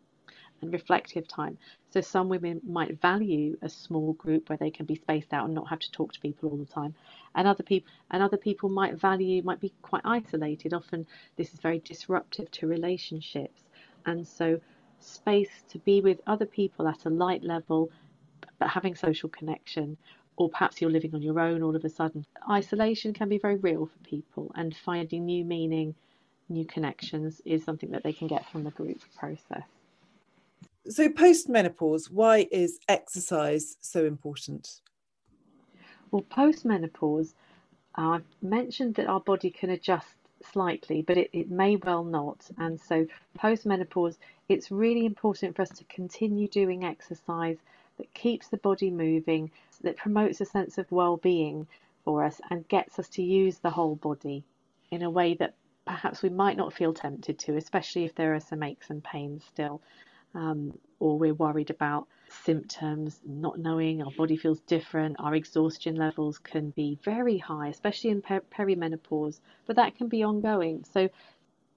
and 0.60 0.72
reflective 0.72 1.26
time. 1.28 1.58
So 1.90 2.00
some 2.00 2.28
women 2.28 2.60
might 2.66 3.00
value 3.00 3.56
a 3.62 3.68
small 3.68 4.12
group 4.14 4.48
where 4.48 4.58
they 4.58 4.70
can 4.70 4.86
be 4.86 4.96
spaced 4.96 5.32
out 5.32 5.46
and 5.46 5.54
not 5.54 5.68
have 5.68 5.78
to 5.80 5.90
talk 5.90 6.12
to 6.12 6.20
people 6.20 6.50
all 6.50 6.56
the 6.56 6.66
time. 6.66 6.94
And 7.34 7.48
other 7.48 7.62
people 7.62 7.90
and 8.10 8.22
other 8.22 8.36
people 8.36 8.68
might 8.68 8.94
value 8.94 9.42
might 9.42 9.60
be 9.60 9.72
quite 9.82 10.02
isolated. 10.04 10.74
Often 10.74 11.06
this 11.36 11.52
is 11.52 11.60
very 11.60 11.80
disruptive 11.80 12.50
to 12.52 12.66
relationships. 12.66 13.62
And 14.06 14.26
so 14.26 14.60
space 15.00 15.62
to 15.68 15.78
be 15.78 16.00
with 16.00 16.20
other 16.26 16.46
people 16.46 16.88
at 16.88 17.04
a 17.06 17.10
light 17.10 17.42
level 17.42 17.90
but 18.58 18.68
having 18.68 18.94
social 18.94 19.28
connection 19.28 19.96
or 20.36 20.48
perhaps 20.48 20.80
you're 20.80 20.90
living 20.90 21.14
on 21.14 21.22
your 21.22 21.40
own 21.40 21.62
all 21.62 21.74
of 21.74 21.84
a 21.84 21.88
sudden. 21.88 22.24
Isolation 22.50 23.12
can 23.12 23.28
be 23.28 23.38
very 23.38 23.56
real 23.56 23.86
for 23.86 24.08
people 24.08 24.52
and 24.54 24.76
finding 24.76 25.26
new 25.26 25.44
meaning, 25.44 25.94
new 26.48 26.64
connections 26.64 27.40
is 27.44 27.64
something 27.64 27.90
that 27.90 28.02
they 28.02 28.12
can 28.12 28.28
get 28.28 28.48
from 28.50 28.64
the 28.64 28.70
group 28.70 29.00
process. 29.16 29.64
So, 30.90 31.10
post 31.10 31.50
menopause, 31.50 32.10
why 32.10 32.48
is 32.50 32.78
exercise 32.88 33.76
so 33.82 34.06
important? 34.06 34.80
Well, 36.10 36.22
post 36.22 36.64
menopause, 36.64 37.34
I've 37.94 38.24
mentioned 38.40 38.94
that 38.94 39.06
our 39.06 39.20
body 39.20 39.50
can 39.50 39.68
adjust 39.68 40.06
slightly, 40.42 41.02
but 41.02 41.18
it, 41.18 41.28
it 41.34 41.50
may 41.50 41.76
well 41.76 42.04
not. 42.04 42.48
And 42.56 42.80
so, 42.80 43.06
post 43.34 43.66
menopause, 43.66 44.16
it's 44.48 44.70
really 44.70 45.04
important 45.04 45.56
for 45.56 45.62
us 45.62 45.68
to 45.70 45.84
continue 45.84 46.48
doing 46.48 46.84
exercise 46.84 47.58
that 47.98 48.14
keeps 48.14 48.48
the 48.48 48.56
body 48.56 48.90
moving, 48.90 49.50
that 49.82 49.98
promotes 49.98 50.40
a 50.40 50.46
sense 50.46 50.78
of 50.78 50.90
well 50.90 51.18
being 51.18 51.66
for 52.04 52.24
us 52.24 52.40
and 52.50 52.66
gets 52.68 52.98
us 52.98 53.10
to 53.10 53.22
use 53.22 53.58
the 53.58 53.70
whole 53.70 53.96
body 53.96 54.42
in 54.90 55.02
a 55.02 55.10
way 55.10 55.34
that 55.34 55.54
perhaps 55.84 56.22
we 56.22 56.30
might 56.30 56.56
not 56.56 56.72
feel 56.72 56.94
tempted 56.94 57.38
to, 57.40 57.56
especially 57.56 58.06
if 58.06 58.14
there 58.14 58.34
are 58.34 58.40
some 58.40 58.62
aches 58.62 58.88
and 58.88 59.04
pains 59.04 59.44
still, 59.44 59.82
um, 60.34 60.78
or 61.00 61.18
we're 61.18 61.34
worried 61.34 61.70
about 61.70 62.06
symptoms, 62.28 63.20
not 63.26 63.58
knowing 63.58 64.02
our 64.02 64.10
body 64.12 64.36
feels 64.36 64.60
different, 64.60 65.16
our 65.18 65.34
exhaustion 65.34 65.96
levels 65.96 66.38
can 66.38 66.70
be 66.70 66.98
very 67.02 67.38
high, 67.38 67.68
especially 67.68 68.10
in 68.10 68.22
per- 68.22 68.40
perimenopause, 68.40 69.40
but 69.66 69.76
that 69.76 69.96
can 69.96 70.08
be 70.08 70.22
ongoing. 70.22 70.84
So 70.92 71.08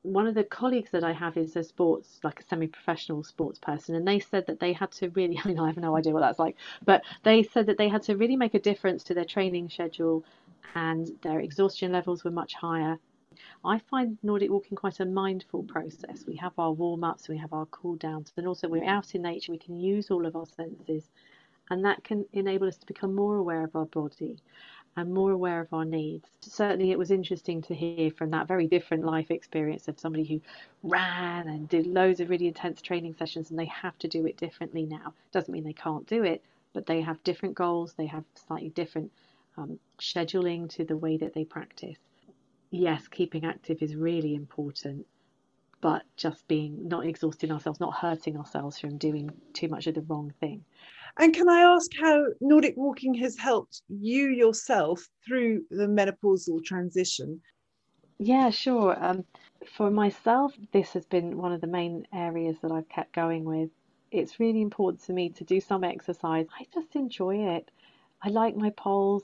one 0.03 0.27
of 0.27 0.33
the 0.33 0.43
colleagues 0.43 0.91
that 0.91 1.03
I 1.03 1.11
have 1.13 1.37
is 1.37 1.55
a 1.55 1.63
sports, 1.63 2.19
like 2.23 2.39
a 2.39 2.43
semi-professional 2.43 3.23
sports 3.23 3.59
person, 3.59 3.95
and 3.95 4.07
they 4.07 4.19
said 4.19 4.47
that 4.47 4.59
they 4.59 4.73
had 4.73 4.91
to 4.93 5.09
really, 5.09 5.39
I 5.43 5.47
mean, 5.47 5.59
I 5.59 5.67
have 5.67 5.77
no 5.77 5.95
idea 5.95 6.13
what 6.13 6.21
that's 6.21 6.39
like, 6.39 6.57
but 6.85 7.03
they 7.23 7.43
said 7.43 7.67
that 7.67 7.77
they 7.77 7.89
had 7.89 8.03
to 8.03 8.17
really 8.17 8.35
make 8.35 8.53
a 8.55 8.59
difference 8.59 9.03
to 9.05 9.13
their 9.13 9.25
training 9.25 9.69
schedule 9.69 10.25
and 10.75 11.09
their 11.21 11.39
exhaustion 11.39 11.91
levels 11.91 12.23
were 12.23 12.31
much 12.31 12.53
higher. 12.53 12.99
I 13.63 13.79
find 13.79 14.17
Nordic 14.23 14.49
walking 14.49 14.75
quite 14.75 14.99
a 14.99 15.05
mindful 15.05 15.63
process. 15.63 16.25
We 16.25 16.35
have 16.37 16.53
our 16.57 16.71
warm 16.71 17.03
ups, 17.03 17.29
we 17.29 17.37
have 17.37 17.53
our 17.53 17.65
cool 17.67 17.95
downs, 17.95 18.33
and 18.37 18.47
also 18.47 18.67
we're 18.67 18.83
out 18.83 19.15
in 19.15 19.21
nature, 19.21 19.51
we 19.51 19.57
can 19.57 19.79
use 19.79 20.11
all 20.11 20.25
of 20.25 20.35
our 20.35 20.45
senses, 20.45 21.09
and 21.69 21.85
that 21.85 22.03
can 22.03 22.25
enable 22.33 22.67
us 22.67 22.77
to 22.77 22.85
become 22.85 23.15
more 23.15 23.37
aware 23.37 23.63
of 23.63 23.75
our 23.75 23.85
body 23.85 24.37
and 24.97 25.13
more 25.13 25.31
aware 25.31 25.61
of 25.61 25.73
our 25.73 25.85
needs. 25.85 26.27
Certainly, 26.41 26.91
it 26.91 26.99
was 26.99 27.11
interesting 27.11 27.61
to 27.63 27.73
hear 27.73 28.11
from 28.11 28.31
that 28.31 28.47
very 28.47 28.67
different 28.67 29.05
life 29.05 29.31
experience 29.31 29.87
of 29.87 29.99
somebody 29.99 30.25
who 30.25 30.41
ran 30.83 31.47
and 31.47 31.69
did 31.69 31.87
loads 31.87 32.19
of 32.19 32.29
really 32.29 32.47
intense 32.47 32.81
training 32.81 33.15
sessions 33.17 33.49
and 33.49 33.59
they 33.59 33.65
have 33.65 33.97
to 33.99 34.07
do 34.07 34.25
it 34.25 34.37
differently 34.37 34.85
now. 34.85 35.13
Doesn't 35.31 35.51
mean 35.51 35.63
they 35.63 35.73
can't 35.73 36.05
do 36.07 36.23
it, 36.23 36.43
but 36.73 36.85
they 36.85 37.01
have 37.01 37.23
different 37.23 37.55
goals, 37.55 37.93
they 37.93 38.07
have 38.07 38.23
slightly 38.35 38.69
different 38.69 39.11
um, 39.57 39.79
scheduling 39.99 40.69
to 40.69 40.83
the 40.83 40.97
way 40.97 41.17
that 41.17 41.33
they 41.33 41.45
practice. 41.45 41.97
Yes, 42.71 43.07
keeping 43.07 43.45
active 43.45 43.81
is 43.83 43.95
really 43.95 44.33
important, 44.33 45.05
but 45.81 46.03
just 46.17 46.47
being 46.47 46.87
not 46.87 47.05
exhausting 47.05 47.51
ourselves, 47.51 47.79
not 47.79 47.95
hurting 47.95 48.37
ourselves 48.37 48.79
from 48.79 48.97
doing 48.97 49.29
too 49.53 49.67
much 49.67 49.87
of 49.87 49.95
the 49.95 50.01
wrong 50.01 50.33
thing. 50.39 50.65
And 51.19 51.33
can 51.33 51.49
I 51.49 51.61
ask 51.61 51.91
how 51.99 52.25
Nordic 52.41 52.75
walking 52.77 53.13
has 53.15 53.37
helped 53.37 53.83
you 53.89 54.29
yourself 54.29 55.07
through 55.25 55.65
the 55.69 55.87
menopausal 55.87 56.63
transition? 56.63 57.41
Yeah, 58.19 58.51
sure. 58.51 58.95
Um, 59.03 59.25
for 59.65 59.91
myself, 59.91 60.53
this 60.71 60.93
has 60.93 61.05
been 61.05 61.37
one 61.37 61.51
of 61.51 61.61
the 61.61 61.67
main 61.67 62.07
areas 62.13 62.57
that 62.61 62.71
I've 62.71 62.87
kept 62.89 63.13
going 63.13 63.43
with. 63.43 63.69
It's 64.11 64.39
really 64.39 64.61
important 64.61 65.03
to 65.05 65.13
me 65.13 65.29
to 65.31 65.43
do 65.43 65.59
some 65.59 65.83
exercise. 65.83 66.47
I 66.59 66.65
just 66.73 66.95
enjoy 66.95 67.55
it. 67.55 67.69
I 68.21 68.29
like 68.29 68.55
my 68.55 68.69
poles. 68.71 69.23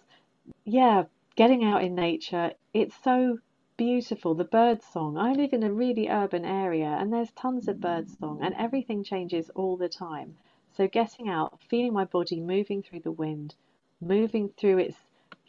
Yeah, 0.66 1.06
getting 1.38 1.64
out 1.64 1.84
in 1.84 1.94
nature, 1.94 2.52
it's 2.74 2.96
so 3.04 3.38
beautiful. 3.78 4.34
The 4.34 4.44
bird 4.44 4.82
song. 4.82 5.18
I 5.18 5.34
live 5.34 5.54
in 5.54 5.62
a 5.62 5.72
really 5.72 6.10
urban 6.10 6.44
area 6.44 6.88
and 6.88 7.14
there's 7.14 7.32
tons 7.32 7.68
of 7.68 7.80
bird 7.80 8.10
song 8.10 8.40
and 8.42 8.56
everything 8.56 9.04
changes 9.04 9.52
all 9.52 9.78
the 9.78 9.88
time. 9.88 10.36
So 10.76 10.88
getting 10.88 11.30
out, 11.30 11.60
feeling 11.70 11.94
my 11.94 12.06
body 12.06 12.42
moving 12.42 12.82
through 12.82 13.02
the 13.02 13.12
wind, 13.12 13.54
moving 14.02 14.50
through 14.50 14.80
its 14.80 14.98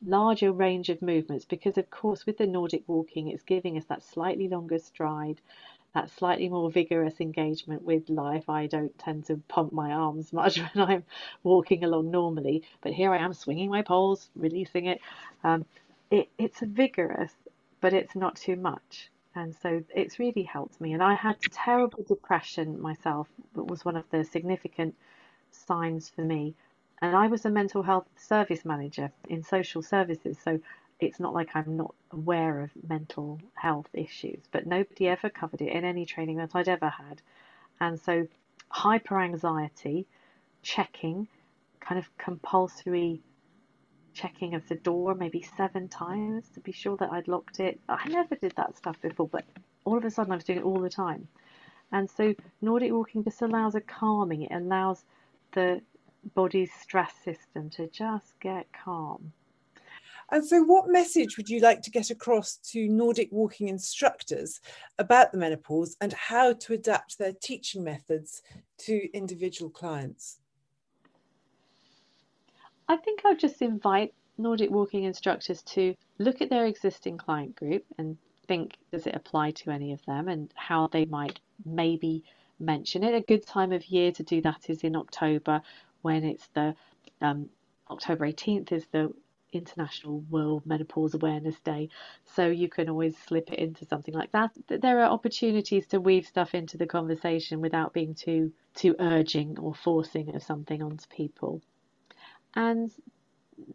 larger 0.05 0.53
range 0.53 0.90
of 0.90 1.01
movements, 1.01 1.46
because 1.46 1.79
of 1.79 1.88
course 1.90 2.27
with 2.27 2.37
the 2.37 2.46
Nordic 2.46 2.85
walking, 2.87 3.29
it's 3.29 3.42
giving 3.42 3.79
us 3.79 3.87
that 3.87 4.03
slightly 4.03 4.46
longer 4.46 4.79
stride, 4.79 5.40
that 5.94 6.11
slightly 6.11 6.48
more 6.48 6.70
vigorous 6.70 7.20
engagement 7.20 7.83
with 7.83 8.09
life. 8.09 8.48
I 8.48 8.66
don't 8.66 8.96
tend 8.98 9.27
to 9.27 9.40
pump 9.48 9.72
my 9.72 9.92
arms 9.92 10.33
much 10.33 10.59
when 10.59 10.88
I'm 10.88 11.05
walking 11.42 11.85
along 11.85 12.11
normally, 12.11 12.62
but 12.81 12.92
here 12.92 13.12
I 13.12 13.18
am 13.18 13.33
swinging 13.33 13.70
my 13.70 13.83
poles, 13.83 14.31
releasing 14.37 14.87
it. 14.87 15.01
Um, 15.44 15.64
it 16.11 16.29
it's 16.38 16.61
vigorous, 16.61 17.33
but 17.81 17.92
it's 17.92 18.14
not 18.14 18.37
too 18.37 18.57
much. 18.57 19.11
And 19.35 19.55
so 19.55 19.85
it's 19.94 20.18
really 20.18 20.42
helped 20.42 20.81
me. 20.81 20.92
And 20.94 21.03
I 21.03 21.14
had 21.14 21.40
terrible 21.53 22.03
depression 22.03 22.81
myself, 22.81 23.29
It 23.57 23.66
was 23.66 23.85
one 23.85 23.96
of 23.96 24.05
the 24.11 24.24
significant 24.24 24.94
signs 25.51 26.09
for 26.09 26.22
me. 26.22 26.55
And 27.01 27.14
I 27.14 27.29
was 27.29 27.44
a 27.44 27.51
mental 27.51 27.83
health 27.83 28.09
service 28.16 28.64
manager 28.64 29.12
in 29.29 29.42
social 29.44 29.83
services, 29.83 30.37
so 30.42 30.59
it's 31.00 31.20
not 31.20 31.34
like 31.34 31.50
I'm 31.54 31.76
not 31.76 31.94
aware 32.11 32.61
of 32.61 32.70
mental 32.88 33.40
health 33.54 33.88
issues, 33.92 34.42
but 34.50 34.66
nobody 34.66 35.08
ever 35.08 35.30
covered 35.30 35.61
it 35.61 35.72
in 35.72 35.84
any 35.84 36.04
training 36.04 36.38
that 36.38 36.54
I'd 36.54 36.68
ever 36.68 36.88
had. 36.88 37.22
And 37.80 38.00
so 38.00 38.26
hyper 38.68 39.20
anxiety, 39.20 40.06
checking, 40.62 41.28
kind 41.80 41.98
of 41.98 42.16
compulsory 42.18 43.20
checking 44.12 44.54
of 44.54 44.66
the 44.68 44.74
door 44.74 45.14
maybe 45.14 45.46
seven 45.56 45.87
times 45.88 46.48
to 46.52 46.61
be 46.61 46.72
sure 46.72 46.96
that 46.96 47.12
I'd 47.12 47.28
locked 47.28 47.61
it. 47.61 47.78
I 47.88 48.08
never 48.08 48.34
did 48.34 48.52
that 48.56 48.76
stuff 48.76 49.00
before, 49.00 49.28
but 49.28 49.44
all 49.84 49.96
of 49.96 50.04
a 50.04 50.11
sudden 50.11 50.32
I 50.32 50.34
was 50.34 50.44
doing 50.44 50.58
it 50.58 50.64
all 50.64 50.80
the 50.80 50.90
time. 50.90 51.28
And 51.92 52.11
so 52.11 52.34
Nordic 52.61 52.92
walking 52.92 53.22
just 53.22 53.40
allows 53.42 53.76
a 53.76 53.80
calming, 53.80 54.42
it 54.42 54.52
allows 54.52 55.04
the 55.52 55.80
body's 56.34 56.72
stress 56.72 57.14
system 57.24 57.70
to 57.70 57.87
just 57.87 58.38
get 58.40 58.66
calm. 58.72 59.32
And 60.30 60.44
so, 60.44 60.62
what 60.62 60.88
message 60.88 61.36
would 61.36 61.48
you 61.48 61.60
like 61.60 61.80
to 61.82 61.90
get 61.90 62.10
across 62.10 62.56
to 62.72 62.86
Nordic 62.86 63.30
walking 63.32 63.68
instructors 63.68 64.60
about 64.98 65.32
the 65.32 65.38
menopause 65.38 65.96
and 66.00 66.12
how 66.12 66.52
to 66.52 66.74
adapt 66.74 67.18
their 67.18 67.32
teaching 67.32 67.82
methods 67.82 68.42
to 68.78 69.08
individual 69.16 69.70
clients? 69.70 70.38
I 72.88 72.96
think 72.96 73.20
I'll 73.24 73.36
just 73.36 73.62
invite 73.62 74.12
Nordic 74.36 74.70
walking 74.70 75.04
instructors 75.04 75.62
to 75.62 75.94
look 76.18 76.42
at 76.42 76.50
their 76.50 76.66
existing 76.66 77.16
client 77.16 77.56
group 77.56 77.84
and 77.96 78.16
think 78.46 78.76
does 78.90 79.06
it 79.06 79.14
apply 79.14 79.50
to 79.52 79.70
any 79.70 79.92
of 79.92 80.04
them 80.06 80.28
and 80.28 80.52
how 80.56 80.88
they 80.88 81.04
might 81.04 81.40
maybe 81.64 82.22
mention 82.58 83.04
it. 83.04 83.14
A 83.14 83.20
good 83.20 83.46
time 83.46 83.72
of 83.72 83.86
year 83.86 84.12
to 84.12 84.22
do 84.22 84.40
that 84.42 84.68
is 84.68 84.84
in 84.84 84.96
October 84.96 85.60
when 86.02 86.24
it's 86.24 86.48
the 86.54 86.74
um, 87.20 87.48
October 87.90 88.26
18th 88.26 88.72
is 88.72 88.86
the 88.92 89.12
International 89.52 90.20
World 90.30 90.64
Menopause 90.66 91.14
Awareness 91.14 91.58
Day. 91.61 91.88
So 92.24 92.48
you 92.48 92.68
can 92.68 92.88
always 92.88 93.16
slip 93.16 93.52
it 93.52 93.58
into 93.58 93.84
something 93.84 94.14
like 94.14 94.32
that. 94.32 94.50
There 94.68 95.00
are 95.00 95.11
opportunities 95.11 95.87
to 95.88 96.00
weave 96.00 96.26
stuff 96.26 96.54
into 96.54 96.76
the 96.76 96.87
conversation 96.87 97.61
without 97.61 97.92
being 97.92 98.14
too 98.14 98.52
too 98.74 98.94
urging 99.00 99.58
or 99.58 99.74
forcing 99.74 100.34
of 100.34 100.42
something 100.42 100.82
onto 100.82 101.06
people. 101.08 101.62
And 102.54 102.90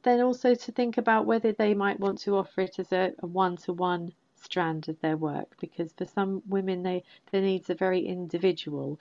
then 0.03 0.21
also 0.21 0.55
to 0.55 0.71
think 0.71 0.97
about 0.97 1.25
whether 1.25 1.51
they 1.51 1.73
might 1.73 1.99
want 1.99 2.19
to 2.19 2.37
offer 2.37 2.61
it 2.61 2.79
as 2.79 2.91
a 2.91 3.13
one 3.21 3.57
to 3.57 3.73
one 3.73 4.13
strand 4.35 4.87
of 4.89 4.99
their 5.01 5.17
work 5.17 5.55
because 5.59 5.91
for 5.93 6.05
some 6.05 6.41
women 6.47 6.83
they 6.83 7.03
their 7.31 7.41
needs 7.41 7.69
are 7.69 7.75
very 7.75 8.05
individual 8.05 8.99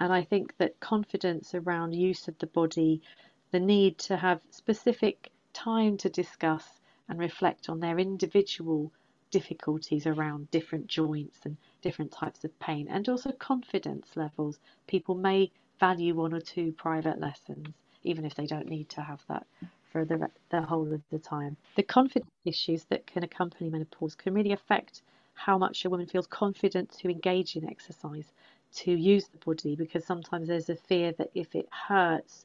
and 0.00 0.12
I 0.12 0.22
think 0.22 0.56
that 0.58 0.78
confidence 0.80 1.54
around 1.54 1.94
use 1.94 2.28
of 2.28 2.38
the 2.38 2.46
body 2.46 3.02
the 3.50 3.60
need 3.60 3.98
to 3.98 4.16
have 4.16 4.40
specific 4.50 5.30
time 5.54 5.96
to 5.96 6.10
discuss 6.10 6.80
and 7.08 7.18
reflect 7.18 7.68
on 7.68 7.80
their 7.80 7.98
individual 7.98 8.92
difficulties 9.30 10.06
around 10.06 10.50
different 10.50 10.86
joints 10.86 11.38
and 11.44 11.56
different 11.82 12.12
types 12.12 12.44
of 12.44 12.58
pain 12.60 12.86
and 12.88 13.08
also 13.08 13.32
confidence 13.32 14.16
levels 14.16 14.60
people 14.86 15.14
may 15.14 15.50
value 15.80 16.14
one 16.14 16.32
or 16.32 16.40
two 16.40 16.70
private 16.72 17.18
lessons 17.18 17.66
even 18.04 18.24
if 18.24 18.34
they 18.34 18.46
don't 18.46 18.68
need 18.68 18.88
to 18.90 19.00
have 19.00 19.22
that 19.28 19.46
for 19.90 20.04
the, 20.04 20.28
the 20.50 20.60
whole 20.62 20.92
of 20.92 21.00
the 21.10 21.18
time. 21.18 21.56
The 21.76 21.82
confidence 21.82 22.30
issues 22.44 22.84
that 22.86 23.06
can 23.06 23.24
accompany 23.24 23.70
menopause 23.70 24.14
can 24.14 24.34
really 24.34 24.52
affect 24.52 25.02
how 25.34 25.58
much 25.58 25.84
a 25.84 25.90
woman 25.90 26.06
feels 26.06 26.26
confident 26.26 26.90
to 26.98 27.08
engage 27.08 27.56
in 27.56 27.68
exercise, 27.68 28.32
to 28.74 28.92
use 28.92 29.26
the 29.28 29.38
body, 29.38 29.76
because 29.76 30.04
sometimes 30.04 30.48
there's 30.48 30.68
a 30.68 30.76
fear 30.76 31.12
that 31.12 31.30
if 31.34 31.54
it 31.54 31.68
hurts, 31.70 32.44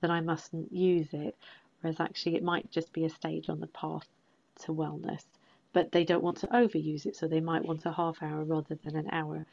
then 0.00 0.10
I 0.10 0.20
mustn't 0.20 0.72
use 0.72 1.08
it. 1.12 1.36
Whereas 1.80 2.00
actually, 2.00 2.36
it 2.36 2.42
might 2.42 2.70
just 2.70 2.92
be 2.92 3.04
a 3.04 3.10
stage 3.10 3.48
on 3.48 3.60
the 3.60 3.66
path 3.68 4.08
to 4.62 4.74
wellness 4.74 5.24
but 5.72 5.92
they 5.92 6.04
don't 6.04 6.22
want 6.22 6.38
to 6.38 6.46
overuse 6.48 7.06
it, 7.06 7.16
so 7.16 7.28
they 7.28 7.40
might 7.40 7.64
want 7.64 7.86
a 7.86 7.92
half 7.92 8.22
hour 8.22 8.42
rather 8.44 8.74
than 8.82 8.96
an 8.96 9.08
hour. 9.12 9.44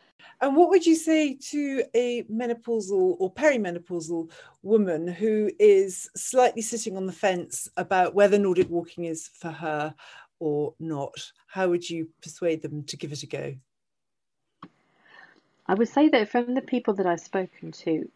And 0.42 0.56
what 0.56 0.70
would 0.70 0.86
you 0.86 0.96
say 0.96 1.36
to 1.52 1.84
a 1.94 2.24
menopausal 2.24 3.18
or 3.20 3.32
perimenopausal 3.34 4.32
woman 4.64 5.08
who 5.08 5.52
is 5.60 6.10
slightly 6.16 6.62
sitting 6.62 6.98
on 6.98 7.06
the 7.06 7.12
fence 7.12 7.70
about 7.78 8.16
whether 8.16 8.40
Nordic 8.40 8.70
walking 8.70 9.06
is 9.06 9.28
for 9.28 9.52
her 9.52 9.94
or 10.40 10.74
not? 10.80 11.32
How 11.48 11.70
would 11.70 11.88
you 11.88 12.08
persuade 12.22 12.62
them 12.62 12.84
to 12.86 12.98
give 12.98 13.12
it 13.12 13.24
a 13.24 13.28
go? 13.28 13.56
I 15.68 15.74
would 15.74 15.90
say 15.90 16.10
that 16.10 16.30
from 16.30 16.54
the 16.54 16.62
people 16.62 16.94
that 16.96 17.06
I've 17.06 17.20
spoken 17.20 17.72
to, 17.72 18.10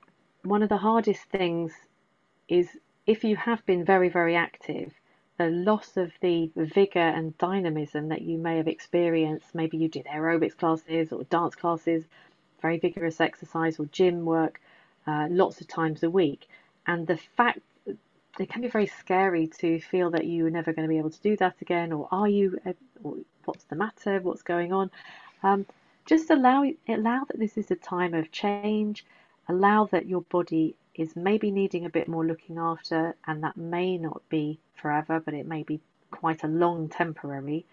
one 0.43 0.63
of 0.63 0.69
the 0.69 0.77
hardest 0.77 1.23
things 1.25 1.73
is 2.47 2.69
if 3.09 3.23
you 3.23 3.35
have 3.35 3.65
been 3.65 3.83
very, 3.83 4.09
very 4.09 4.35
active 4.35 4.93
the 5.39 5.49
loss 5.49 5.95
of 5.95 6.11
the 6.19 6.51
vigor 6.57 6.99
and 6.99 7.35
dynamism 7.37 8.09
that 8.09 8.21
you 8.21 8.37
may 8.37 8.57
have 8.57 8.67
experienced. 8.67 9.55
Maybe 9.55 9.77
you 9.77 9.87
did 9.87 10.05
aerobics 10.05 10.57
classes 10.57 11.13
or 11.13 11.23
dance 11.23 11.55
classes, 11.55 12.03
very 12.61 12.77
vigorous 12.77 13.21
exercise 13.21 13.79
or 13.79 13.85
gym 13.85 14.25
work 14.25 14.59
uh, 15.07 15.27
lots 15.31 15.61
of 15.61 15.67
times 15.69 16.03
a 16.03 16.09
week. 16.09 16.49
And 16.87 17.07
the 17.07 17.15
fact 17.37 17.59
it 18.37 18.49
can 18.49 18.61
be 18.61 18.67
very 18.67 18.87
scary 18.87 19.47
to 19.59 19.79
feel 19.79 20.09
that 20.11 20.25
you 20.25 20.45
are 20.45 20.49
never 20.49 20.73
going 20.73 20.87
to 20.87 20.93
be 20.93 20.97
able 20.97 21.09
to 21.09 21.21
do 21.21 21.37
that 21.37 21.55
again, 21.61 21.93
or 21.93 22.09
are 22.11 22.27
you, 22.27 22.59
uh, 22.65 22.73
or 23.03 23.15
what's 23.45 23.63
the 23.65 23.75
matter, 23.77 24.19
what's 24.19 24.43
going 24.43 24.73
on? 24.73 24.91
Um, 25.41 25.65
just 26.05 26.29
allow 26.29 26.65
allow 26.87 27.23
that 27.25 27.39
this 27.39 27.57
is 27.57 27.71
a 27.71 27.75
time 27.75 28.13
of 28.13 28.31
change. 28.31 29.05
Allow 29.47 29.85
that 29.93 30.05
your 30.05 30.21
body 30.21 30.75
is 30.99 31.15
maybe 31.15 31.49
needing 31.49 31.85
a 31.85 31.89
bit 31.89 32.09
more 32.09 32.25
looking 32.25 32.57
after, 32.57 33.15
and 33.25 33.41
that 33.41 33.55
may 33.55 33.97
not 33.97 34.21
be 34.27 34.59
forever, 34.75 35.21
but 35.23 35.33
it 35.33 35.47
may 35.47 35.63
be 35.63 35.79
quite 36.11 36.43
a 36.43 36.47
long 36.47 36.89
temporary. 36.89 37.65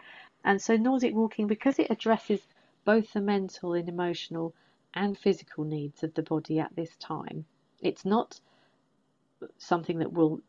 And 0.45 0.63
so 0.63 0.77
Nordic 0.77 1.13
walking, 1.13 1.49
because 1.49 1.81
it 1.81 1.89
addresses 1.91 2.41
both 2.85 3.13
the 3.13 3.21
mental 3.21 3.73
and 3.73 3.89
emotional 3.89 4.55
and 4.95 5.19
physical 5.19 5.65
needs 5.65 6.05
of 6.05 6.15
the 6.15 6.23
body 6.23 6.61
at 6.61 6.77
this 6.77 6.95
time, 6.97 7.45
it's 7.81 8.05
not 8.05 8.39
something 9.59 9.99
that 9.99 10.13
will 10.13 10.41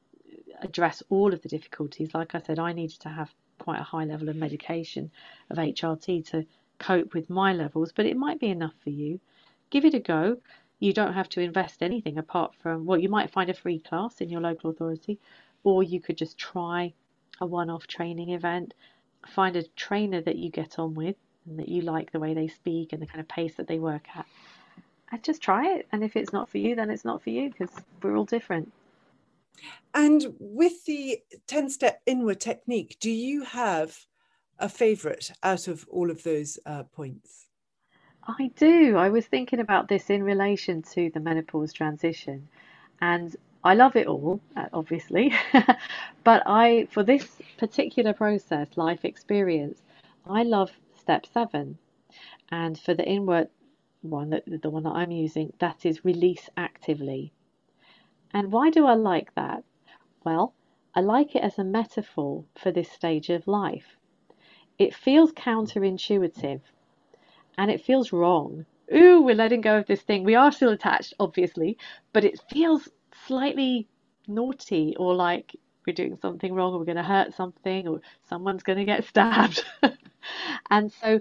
address 0.61 1.01
all 1.09 1.33
of 1.33 1.41
the 1.41 1.49
difficulties. 1.49 2.13
Like 2.13 2.35
I 2.35 2.41
said, 2.41 2.59
I 2.59 2.73
needed 2.73 2.99
to 3.01 3.09
have 3.09 3.33
quite 3.57 3.79
a 3.79 3.83
high 3.83 4.05
level 4.05 4.29
of 4.29 4.35
medication 4.35 5.09
of 5.49 5.57
HRT 5.57 6.29
to 6.29 6.45
cope 6.77 7.15
with 7.15 7.27
my 7.27 7.53
levels, 7.53 7.91
but 7.91 8.05
it 8.05 8.17
might 8.17 8.39
be 8.39 8.49
enough 8.49 8.75
for 8.83 8.91
you. 8.91 9.19
Give 9.71 9.83
it 9.83 9.95
a 9.95 9.99
go. 9.99 10.37
You 10.79 10.93
don't 10.93 11.13
have 11.13 11.29
to 11.29 11.41
invest 11.41 11.81
anything 11.81 12.17
apart 12.17 12.53
from, 12.61 12.85
well, 12.85 12.99
you 12.99 13.09
might 13.09 13.31
find 13.31 13.49
a 13.49 13.53
free 13.53 13.79
class 13.79 14.21
in 14.21 14.29
your 14.29 14.41
local 14.41 14.69
authority, 14.69 15.19
or 15.63 15.83
you 15.83 15.99
could 15.99 16.17
just 16.17 16.37
try 16.37 16.93
a 17.41 17.45
one 17.45 17.69
off 17.69 17.87
training 17.87 18.29
event, 18.29 18.73
find 19.27 19.55
a 19.55 19.63
trainer 19.75 20.21
that 20.21 20.37
you 20.37 20.49
get 20.49 20.79
on 20.79 20.93
with 20.93 21.15
and 21.47 21.59
that 21.59 21.69
you 21.69 21.81
like 21.81 22.11
the 22.11 22.19
way 22.19 22.33
they 22.33 22.47
speak 22.47 22.93
and 22.93 23.01
the 23.01 23.07
kind 23.07 23.19
of 23.19 23.27
pace 23.27 23.55
that 23.55 23.67
they 23.67 23.79
work 23.79 24.07
at. 24.15 24.25
And 25.11 25.23
just 25.23 25.41
try 25.41 25.75
it. 25.75 25.87
And 25.91 26.03
if 26.03 26.15
it's 26.15 26.33
not 26.33 26.49
for 26.49 26.57
you, 26.57 26.75
then 26.75 26.89
it's 26.89 27.05
not 27.05 27.23
for 27.23 27.29
you 27.29 27.49
because 27.49 27.69
we're 28.01 28.17
all 28.17 28.25
different. 28.25 28.71
And 29.93 30.35
with 30.39 30.85
the 30.85 31.19
10 31.47 31.69
step 31.69 32.01
INWA 32.05 32.39
technique, 32.39 32.97
do 32.99 33.09
you 33.09 33.43
have 33.43 34.05
a 34.59 34.69
favorite 34.69 35.31
out 35.43 35.67
of 35.67 35.87
all 35.89 36.11
of 36.11 36.23
those 36.23 36.59
uh, 36.65 36.83
points? 36.83 37.46
I 38.29 38.51
do. 38.57 38.97
I 38.97 39.07
was 39.07 39.25
thinking 39.25 39.61
about 39.61 39.87
this 39.87 40.09
in 40.09 40.21
relation 40.21 40.81
to 40.93 41.09
the 41.09 41.21
menopause 41.21 41.71
transition. 41.71 42.49
And 42.99 43.33
I 43.63 43.73
love 43.73 43.95
it 43.95 44.07
all, 44.07 44.41
uh, 44.55 44.67
obviously. 44.73 45.33
but 46.25 46.43
I, 46.45 46.87
for 46.91 47.03
this 47.03 47.41
particular 47.57 48.13
process, 48.13 48.75
life 48.75 49.05
experience, 49.05 49.81
I 50.25 50.43
love 50.43 50.71
step 50.93 51.25
seven. 51.25 51.77
And 52.51 52.77
for 52.77 52.93
the 52.93 53.03
INWA 53.03 53.47
one, 54.01 54.29
that 54.31 54.43
the 54.61 54.69
one 54.69 54.83
that 54.83 54.95
I'm 54.95 55.11
using, 55.11 55.53
that 55.59 55.85
is 55.85 56.03
release 56.03 56.49
actively. 56.57 57.31
And 58.33 58.51
why 58.51 58.69
do 58.71 58.85
I 58.85 58.95
like 58.95 59.33
that? 59.35 59.63
Well, 60.25 60.53
I 60.93 60.99
like 60.99 61.33
it 61.33 61.43
as 61.43 61.57
a 61.57 61.63
metaphor 61.63 62.43
for 62.55 62.71
this 62.71 62.91
stage 62.91 63.29
of 63.29 63.47
life. 63.47 63.95
It 64.77 64.93
feels 64.93 65.31
counterintuitive 65.31 66.59
and 67.57 67.71
it 67.71 67.81
feels 67.83 68.13
wrong. 68.13 68.65
Ooh, 68.93 69.21
we're 69.21 69.35
letting 69.35 69.61
go 69.61 69.77
of 69.77 69.87
this 69.87 70.01
thing. 70.01 70.23
We 70.23 70.35
are 70.35 70.51
still 70.51 70.71
attached, 70.71 71.13
obviously, 71.19 71.77
but 72.13 72.23
it 72.23 72.39
feels 72.49 72.87
slightly 73.25 73.87
naughty 74.27 74.95
or 74.97 75.15
like 75.15 75.55
we're 75.85 75.93
doing 75.93 76.17
something 76.17 76.53
wrong 76.53 76.73
or 76.73 76.79
we're 76.79 76.85
going 76.85 76.97
to 76.97 77.03
hurt 77.03 77.33
something 77.33 77.87
or 77.87 78.01
someone's 78.29 78.63
going 78.63 78.77
to 78.77 78.85
get 78.85 79.03
stabbed. 79.07 79.63
and 80.69 80.91
so 80.91 81.19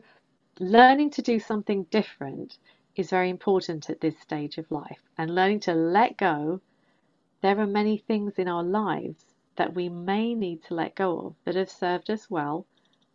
learning 0.59 1.11
to 1.11 1.22
do 1.22 1.38
something 1.38 1.85
different 1.85 2.59
is 2.96 3.11
very 3.11 3.31
important 3.31 3.90
at 3.90 4.01
this 4.01 4.18
stage 4.18 4.59
of 4.59 4.70
life 4.70 5.03
and 5.18 5.35
learning 5.35 5.61
to 5.61 5.75
let 5.75 6.16
go 6.16 6.61
there 7.42 7.59
are 7.61 7.66
many 7.66 7.99
things 7.99 8.38
in 8.38 8.49
our 8.49 8.64
lives 8.64 9.25
that 9.57 9.75
we 9.75 9.88
may 9.88 10.35
need 10.35 10.62
to 10.62 10.75
let 10.75 10.94
go 10.94 11.18
of 11.18 11.35
that 11.44 11.55
have 11.55 11.70
served 11.70 12.11
us 12.11 12.31
well 12.31 12.66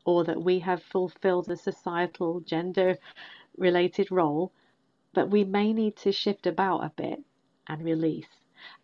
or 0.05 0.23
that 0.23 0.41
we 0.41 0.59
have 0.59 0.83
fulfilled 0.83 1.49
a 1.49 1.55
societal 1.55 2.39
gender 2.41 2.97
related 3.57 4.11
role, 4.11 4.51
but 5.13 5.29
we 5.29 5.43
may 5.43 5.73
need 5.73 5.95
to 5.97 6.11
shift 6.11 6.47
about 6.47 6.83
a 6.83 6.91
bit 6.95 7.19
and 7.67 7.83
release. 7.83 8.27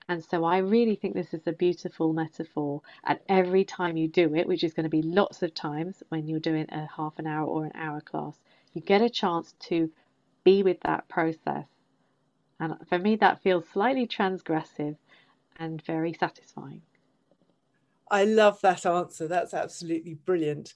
And 0.09 0.23
so 0.23 0.43
I 0.43 0.59
really 0.59 0.95
think 0.95 1.13
this 1.13 1.33
is 1.33 1.45
a 1.47 1.51
beautiful 1.51 2.13
metaphor. 2.13 2.81
And 3.03 3.19
every 3.27 3.65
time 3.65 3.97
you 3.97 4.07
do 4.07 4.33
it, 4.35 4.47
which 4.47 4.63
is 4.63 4.73
going 4.73 4.85
to 4.85 4.89
be 4.89 5.01
lots 5.01 5.43
of 5.43 5.53
times 5.53 6.01
when 6.09 6.27
you're 6.27 6.39
doing 6.39 6.65
a 6.69 6.87
half 6.95 7.19
an 7.19 7.27
hour 7.27 7.45
or 7.45 7.65
an 7.65 7.73
hour 7.75 8.01
class, 8.01 8.39
you 8.73 8.81
get 8.81 9.01
a 9.01 9.09
chance 9.09 9.53
to 9.59 9.91
be 10.43 10.63
with 10.63 10.79
that 10.81 11.07
process. 11.09 11.65
And 12.59 12.75
for 12.87 12.97
me, 12.97 13.17
that 13.17 13.41
feels 13.41 13.67
slightly 13.67 14.07
transgressive 14.07 14.95
and 15.59 15.81
very 15.83 16.13
satisfying. 16.13 16.81
I 18.11 18.25
love 18.25 18.59
that 18.61 18.85
answer. 18.85 19.27
That's 19.27 19.53
absolutely 19.53 20.15
brilliant. 20.25 20.73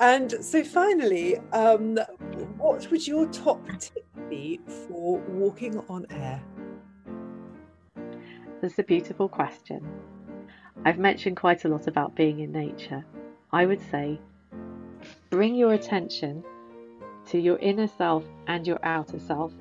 And 0.00 0.32
so, 0.44 0.62
finally, 0.62 1.38
um, 1.52 1.98
what 2.56 2.88
would 2.90 3.06
your 3.06 3.26
top 3.28 3.66
tip 3.78 4.06
be 4.28 4.60
for 4.66 5.18
walking 5.18 5.78
on 5.88 6.06
air? 6.10 6.42
That's 8.60 8.78
a 8.78 8.84
beautiful 8.84 9.28
question. 9.28 9.86
I've 10.84 10.98
mentioned 10.98 11.36
quite 11.36 11.64
a 11.64 11.68
lot 11.68 11.88
about 11.88 12.14
being 12.14 12.40
in 12.40 12.52
nature. 12.52 13.04
I 13.52 13.66
would 13.66 13.80
say 13.90 14.20
bring 15.30 15.54
your 15.54 15.72
attention 15.72 16.44
to 17.30 17.38
your 17.38 17.58
inner 17.58 17.88
self 17.88 18.24
and 18.46 18.66
your 18.66 18.78
outer 18.84 19.18
self. 19.18 19.52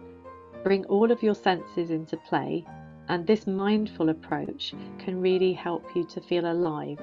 Bring 0.63 0.85
all 0.85 1.11
of 1.11 1.23
your 1.23 1.35
senses 1.35 1.89
into 1.89 2.17
play 2.17 2.65
and 3.09 3.25
this 3.25 3.47
mindful 3.47 4.09
approach 4.09 4.73
can 4.99 5.21
really 5.21 5.53
help 5.53 5.85
you 5.95 6.05
to 6.05 6.21
feel 6.21 6.51
alive 6.51 6.99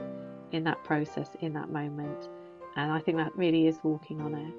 in 0.53 0.64
that 0.64 0.83
process, 0.85 1.31
in 1.40 1.53
that 1.55 1.71
moment. 1.71 2.29
And 2.77 2.93
I 2.93 2.99
think 3.01 3.19
that 3.19 3.37
really 3.37 3.67
is 3.67 3.79
walking 3.83 4.21
on 4.21 4.35
air. 4.35 4.53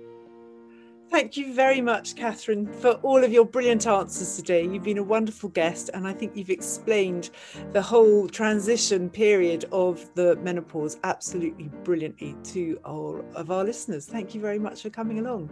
Thank 1.12 1.38
you 1.38 1.53
very 1.53 1.81
much, 1.81 2.15
Catherine, 2.15 2.65
for 2.65 2.93
all 3.03 3.23
of 3.23 3.31
your 3.31 3.45
brilliant 3.45 3.86
answers 3.86 4.36
today. 4.36 4.63
You've 4.63 4.84
been 4.84 4.97
a 4.97 5.03
wonderful 5.03 5.49
guest, 5.49 5.91
and 5.93 6.08
I 6.08 6.13
think 6.13 6.36
you've 6.36 6.49
explained 6.49 7.29
the 7.73 7.81
whole 7.81 8.27
transition 8.27 9.10
period 9.10 9.65
of 9.71 10.10
the 10.15 10.36
menopause 10.38 10.97
absolutely 11.03 11.69
brilliantly 11.84 12.36
to 12.45 12.79
all 12.84 13.23
of 13.36 13.51
our 13.51 13.63
listeners. 13.63 14.08
Thank 14.08 14.34
you 14.34 14.41
very 14.41 14.60
much 14.60 14.81
for 14.81 14.89
coming 14.89 15.19
along. 15.19 15.49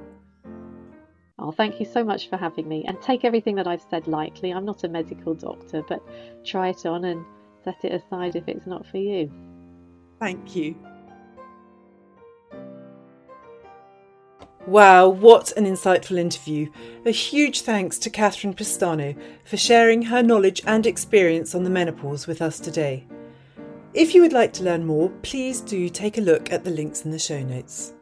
Oh, 1.43 1.51
thank 1.51 1.77
you 1.81 1.85
so 1.85 2.05
much 2.05 2.29
for 2.29 2.37
having 2.37 2.69
me. 2.69 2.85
And 2.87 3.01
take 3.01 3.25
everything 3.25 3.55
that 3.55 3.67
I've 3.67 3.85
said 3.89 4.07
lightly. 4.07 4.53
I'm 4.53 4.63
not 4.63 4.85
a 4.85 4.87
medical 4.87 5.33
doctor, 5.33 5.83
but 5.89 6.01
try 6.45 6.69
it 6.69 6.85
on 6.85 7.03
and 7.03 7.25
set 7.65 7.83
it 7.83 7.91
aside 7.91 8.37
if 8.37 8.47
it's 8.47 8.65
not 8.65 8.87
for 8.87 8.97
you. 8.97 9.29
Thank 10.21 10.55
you. 10.55 10.73
Wow, 14.65 15.09
what 15.09 15.51
an 15.57 15.65
insightful 15.65 16.17
interview. 16.17 16.71
A 17.05 17.11
huge 17.11 17.61
thanks 17.61 17.97
to 17.99 18.09
Catherine 18.09 18.53
Pestano 18.53 19.13
for 19.43 19.57
sharing 19.57 20.03
her 20.03 20.23
knowledge 20.23 20.61
and 20.65 20.87
experience 20.87 21.53
on 21.53 21.65
the 21.65 21.69
menopause 21.69 22.25
with 22.25 22.41
us 22.41 22.61
today. 22.61 23.05
If 23.93 24.15
you 24.15 24.21
would 24.21 24.31
like 24.31 24.53
to 24.53 24.63
learn 24.63 24.85
more, 24.85 25.09
please 25.23 25.59
do 25.59 25.89
take 25.89 26.17
a 26.17 26.21
look 26.21 26.53
at 26.53 26.63
the 26.63 26.71
links 26.71 27.03
in 27.03 27.11
the 27.11 27.19
show 27.19 27.43
notes. 27.43 27.93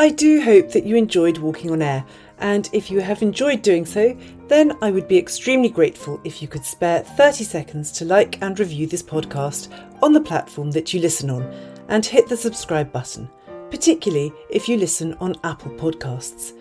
I 0.00 0.08
do 0.08 0.40
hope 0.40 0.70
that 0.70 0.86
you 0.86 0.96
enjoyed 0.96 1.36
walking 1.36 1.70
on 1.70 1.82
air, 1.82 2.06
and 2.38 2.70
if 2.72 2.90
you 2.90 3.00
have 3.00 3.20
enjoyed 3.20 3.60
doing 3.60 3.84
so, 3.84 4.16
then 4.48 4.74
I 4.80 4.90
would 4.90 5.06
be 5.06 5.18
extremely 5.18 5.68
grateful 5.68 6.18
if 6.24 6.40
you 6.40 6.48
could 6.48 6.64
spare 6.64 7.00
30 7.00 7.44
seconds 7.44 7.92
to 7.92 8.06
like 8.06 8.40
and 8.40 8.58
review 8.58 8.86
this 8.86 9.02
podcast 9.02 9.68
on 10.02 10.14
the 10.14 10.20
platform 10.22 10.70
that 10.70 10.94
you 10.94 11.00
listen 11.00 11.28
on 11.28 11.42
and 11.88 12.06
hit 12.06 12.30
the 12.30 12.36
subscribe 12.38 12.90
button, 12.90 13.28
particularly 13.70 14.32
if 14.48 14.70
you 14.70 14.78
listen 14.78 15.12
on 15.20 15.36
Apple 15.44 15.72
Podcasts. 15.72 16.54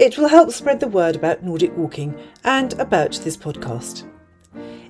It 0.00 0.18
will 0.18 0.26
help 0.26 0.50
spread 0.50 0.80
the 0.80 0.88
word 0.88 1.14
about 1.14 1.44
Nordic 1.44 1.76
walking 1.76 2.12
and 2.42 2.72
about 2.80 3.12
this 3.22 3.36
podcast. 3.36 4.04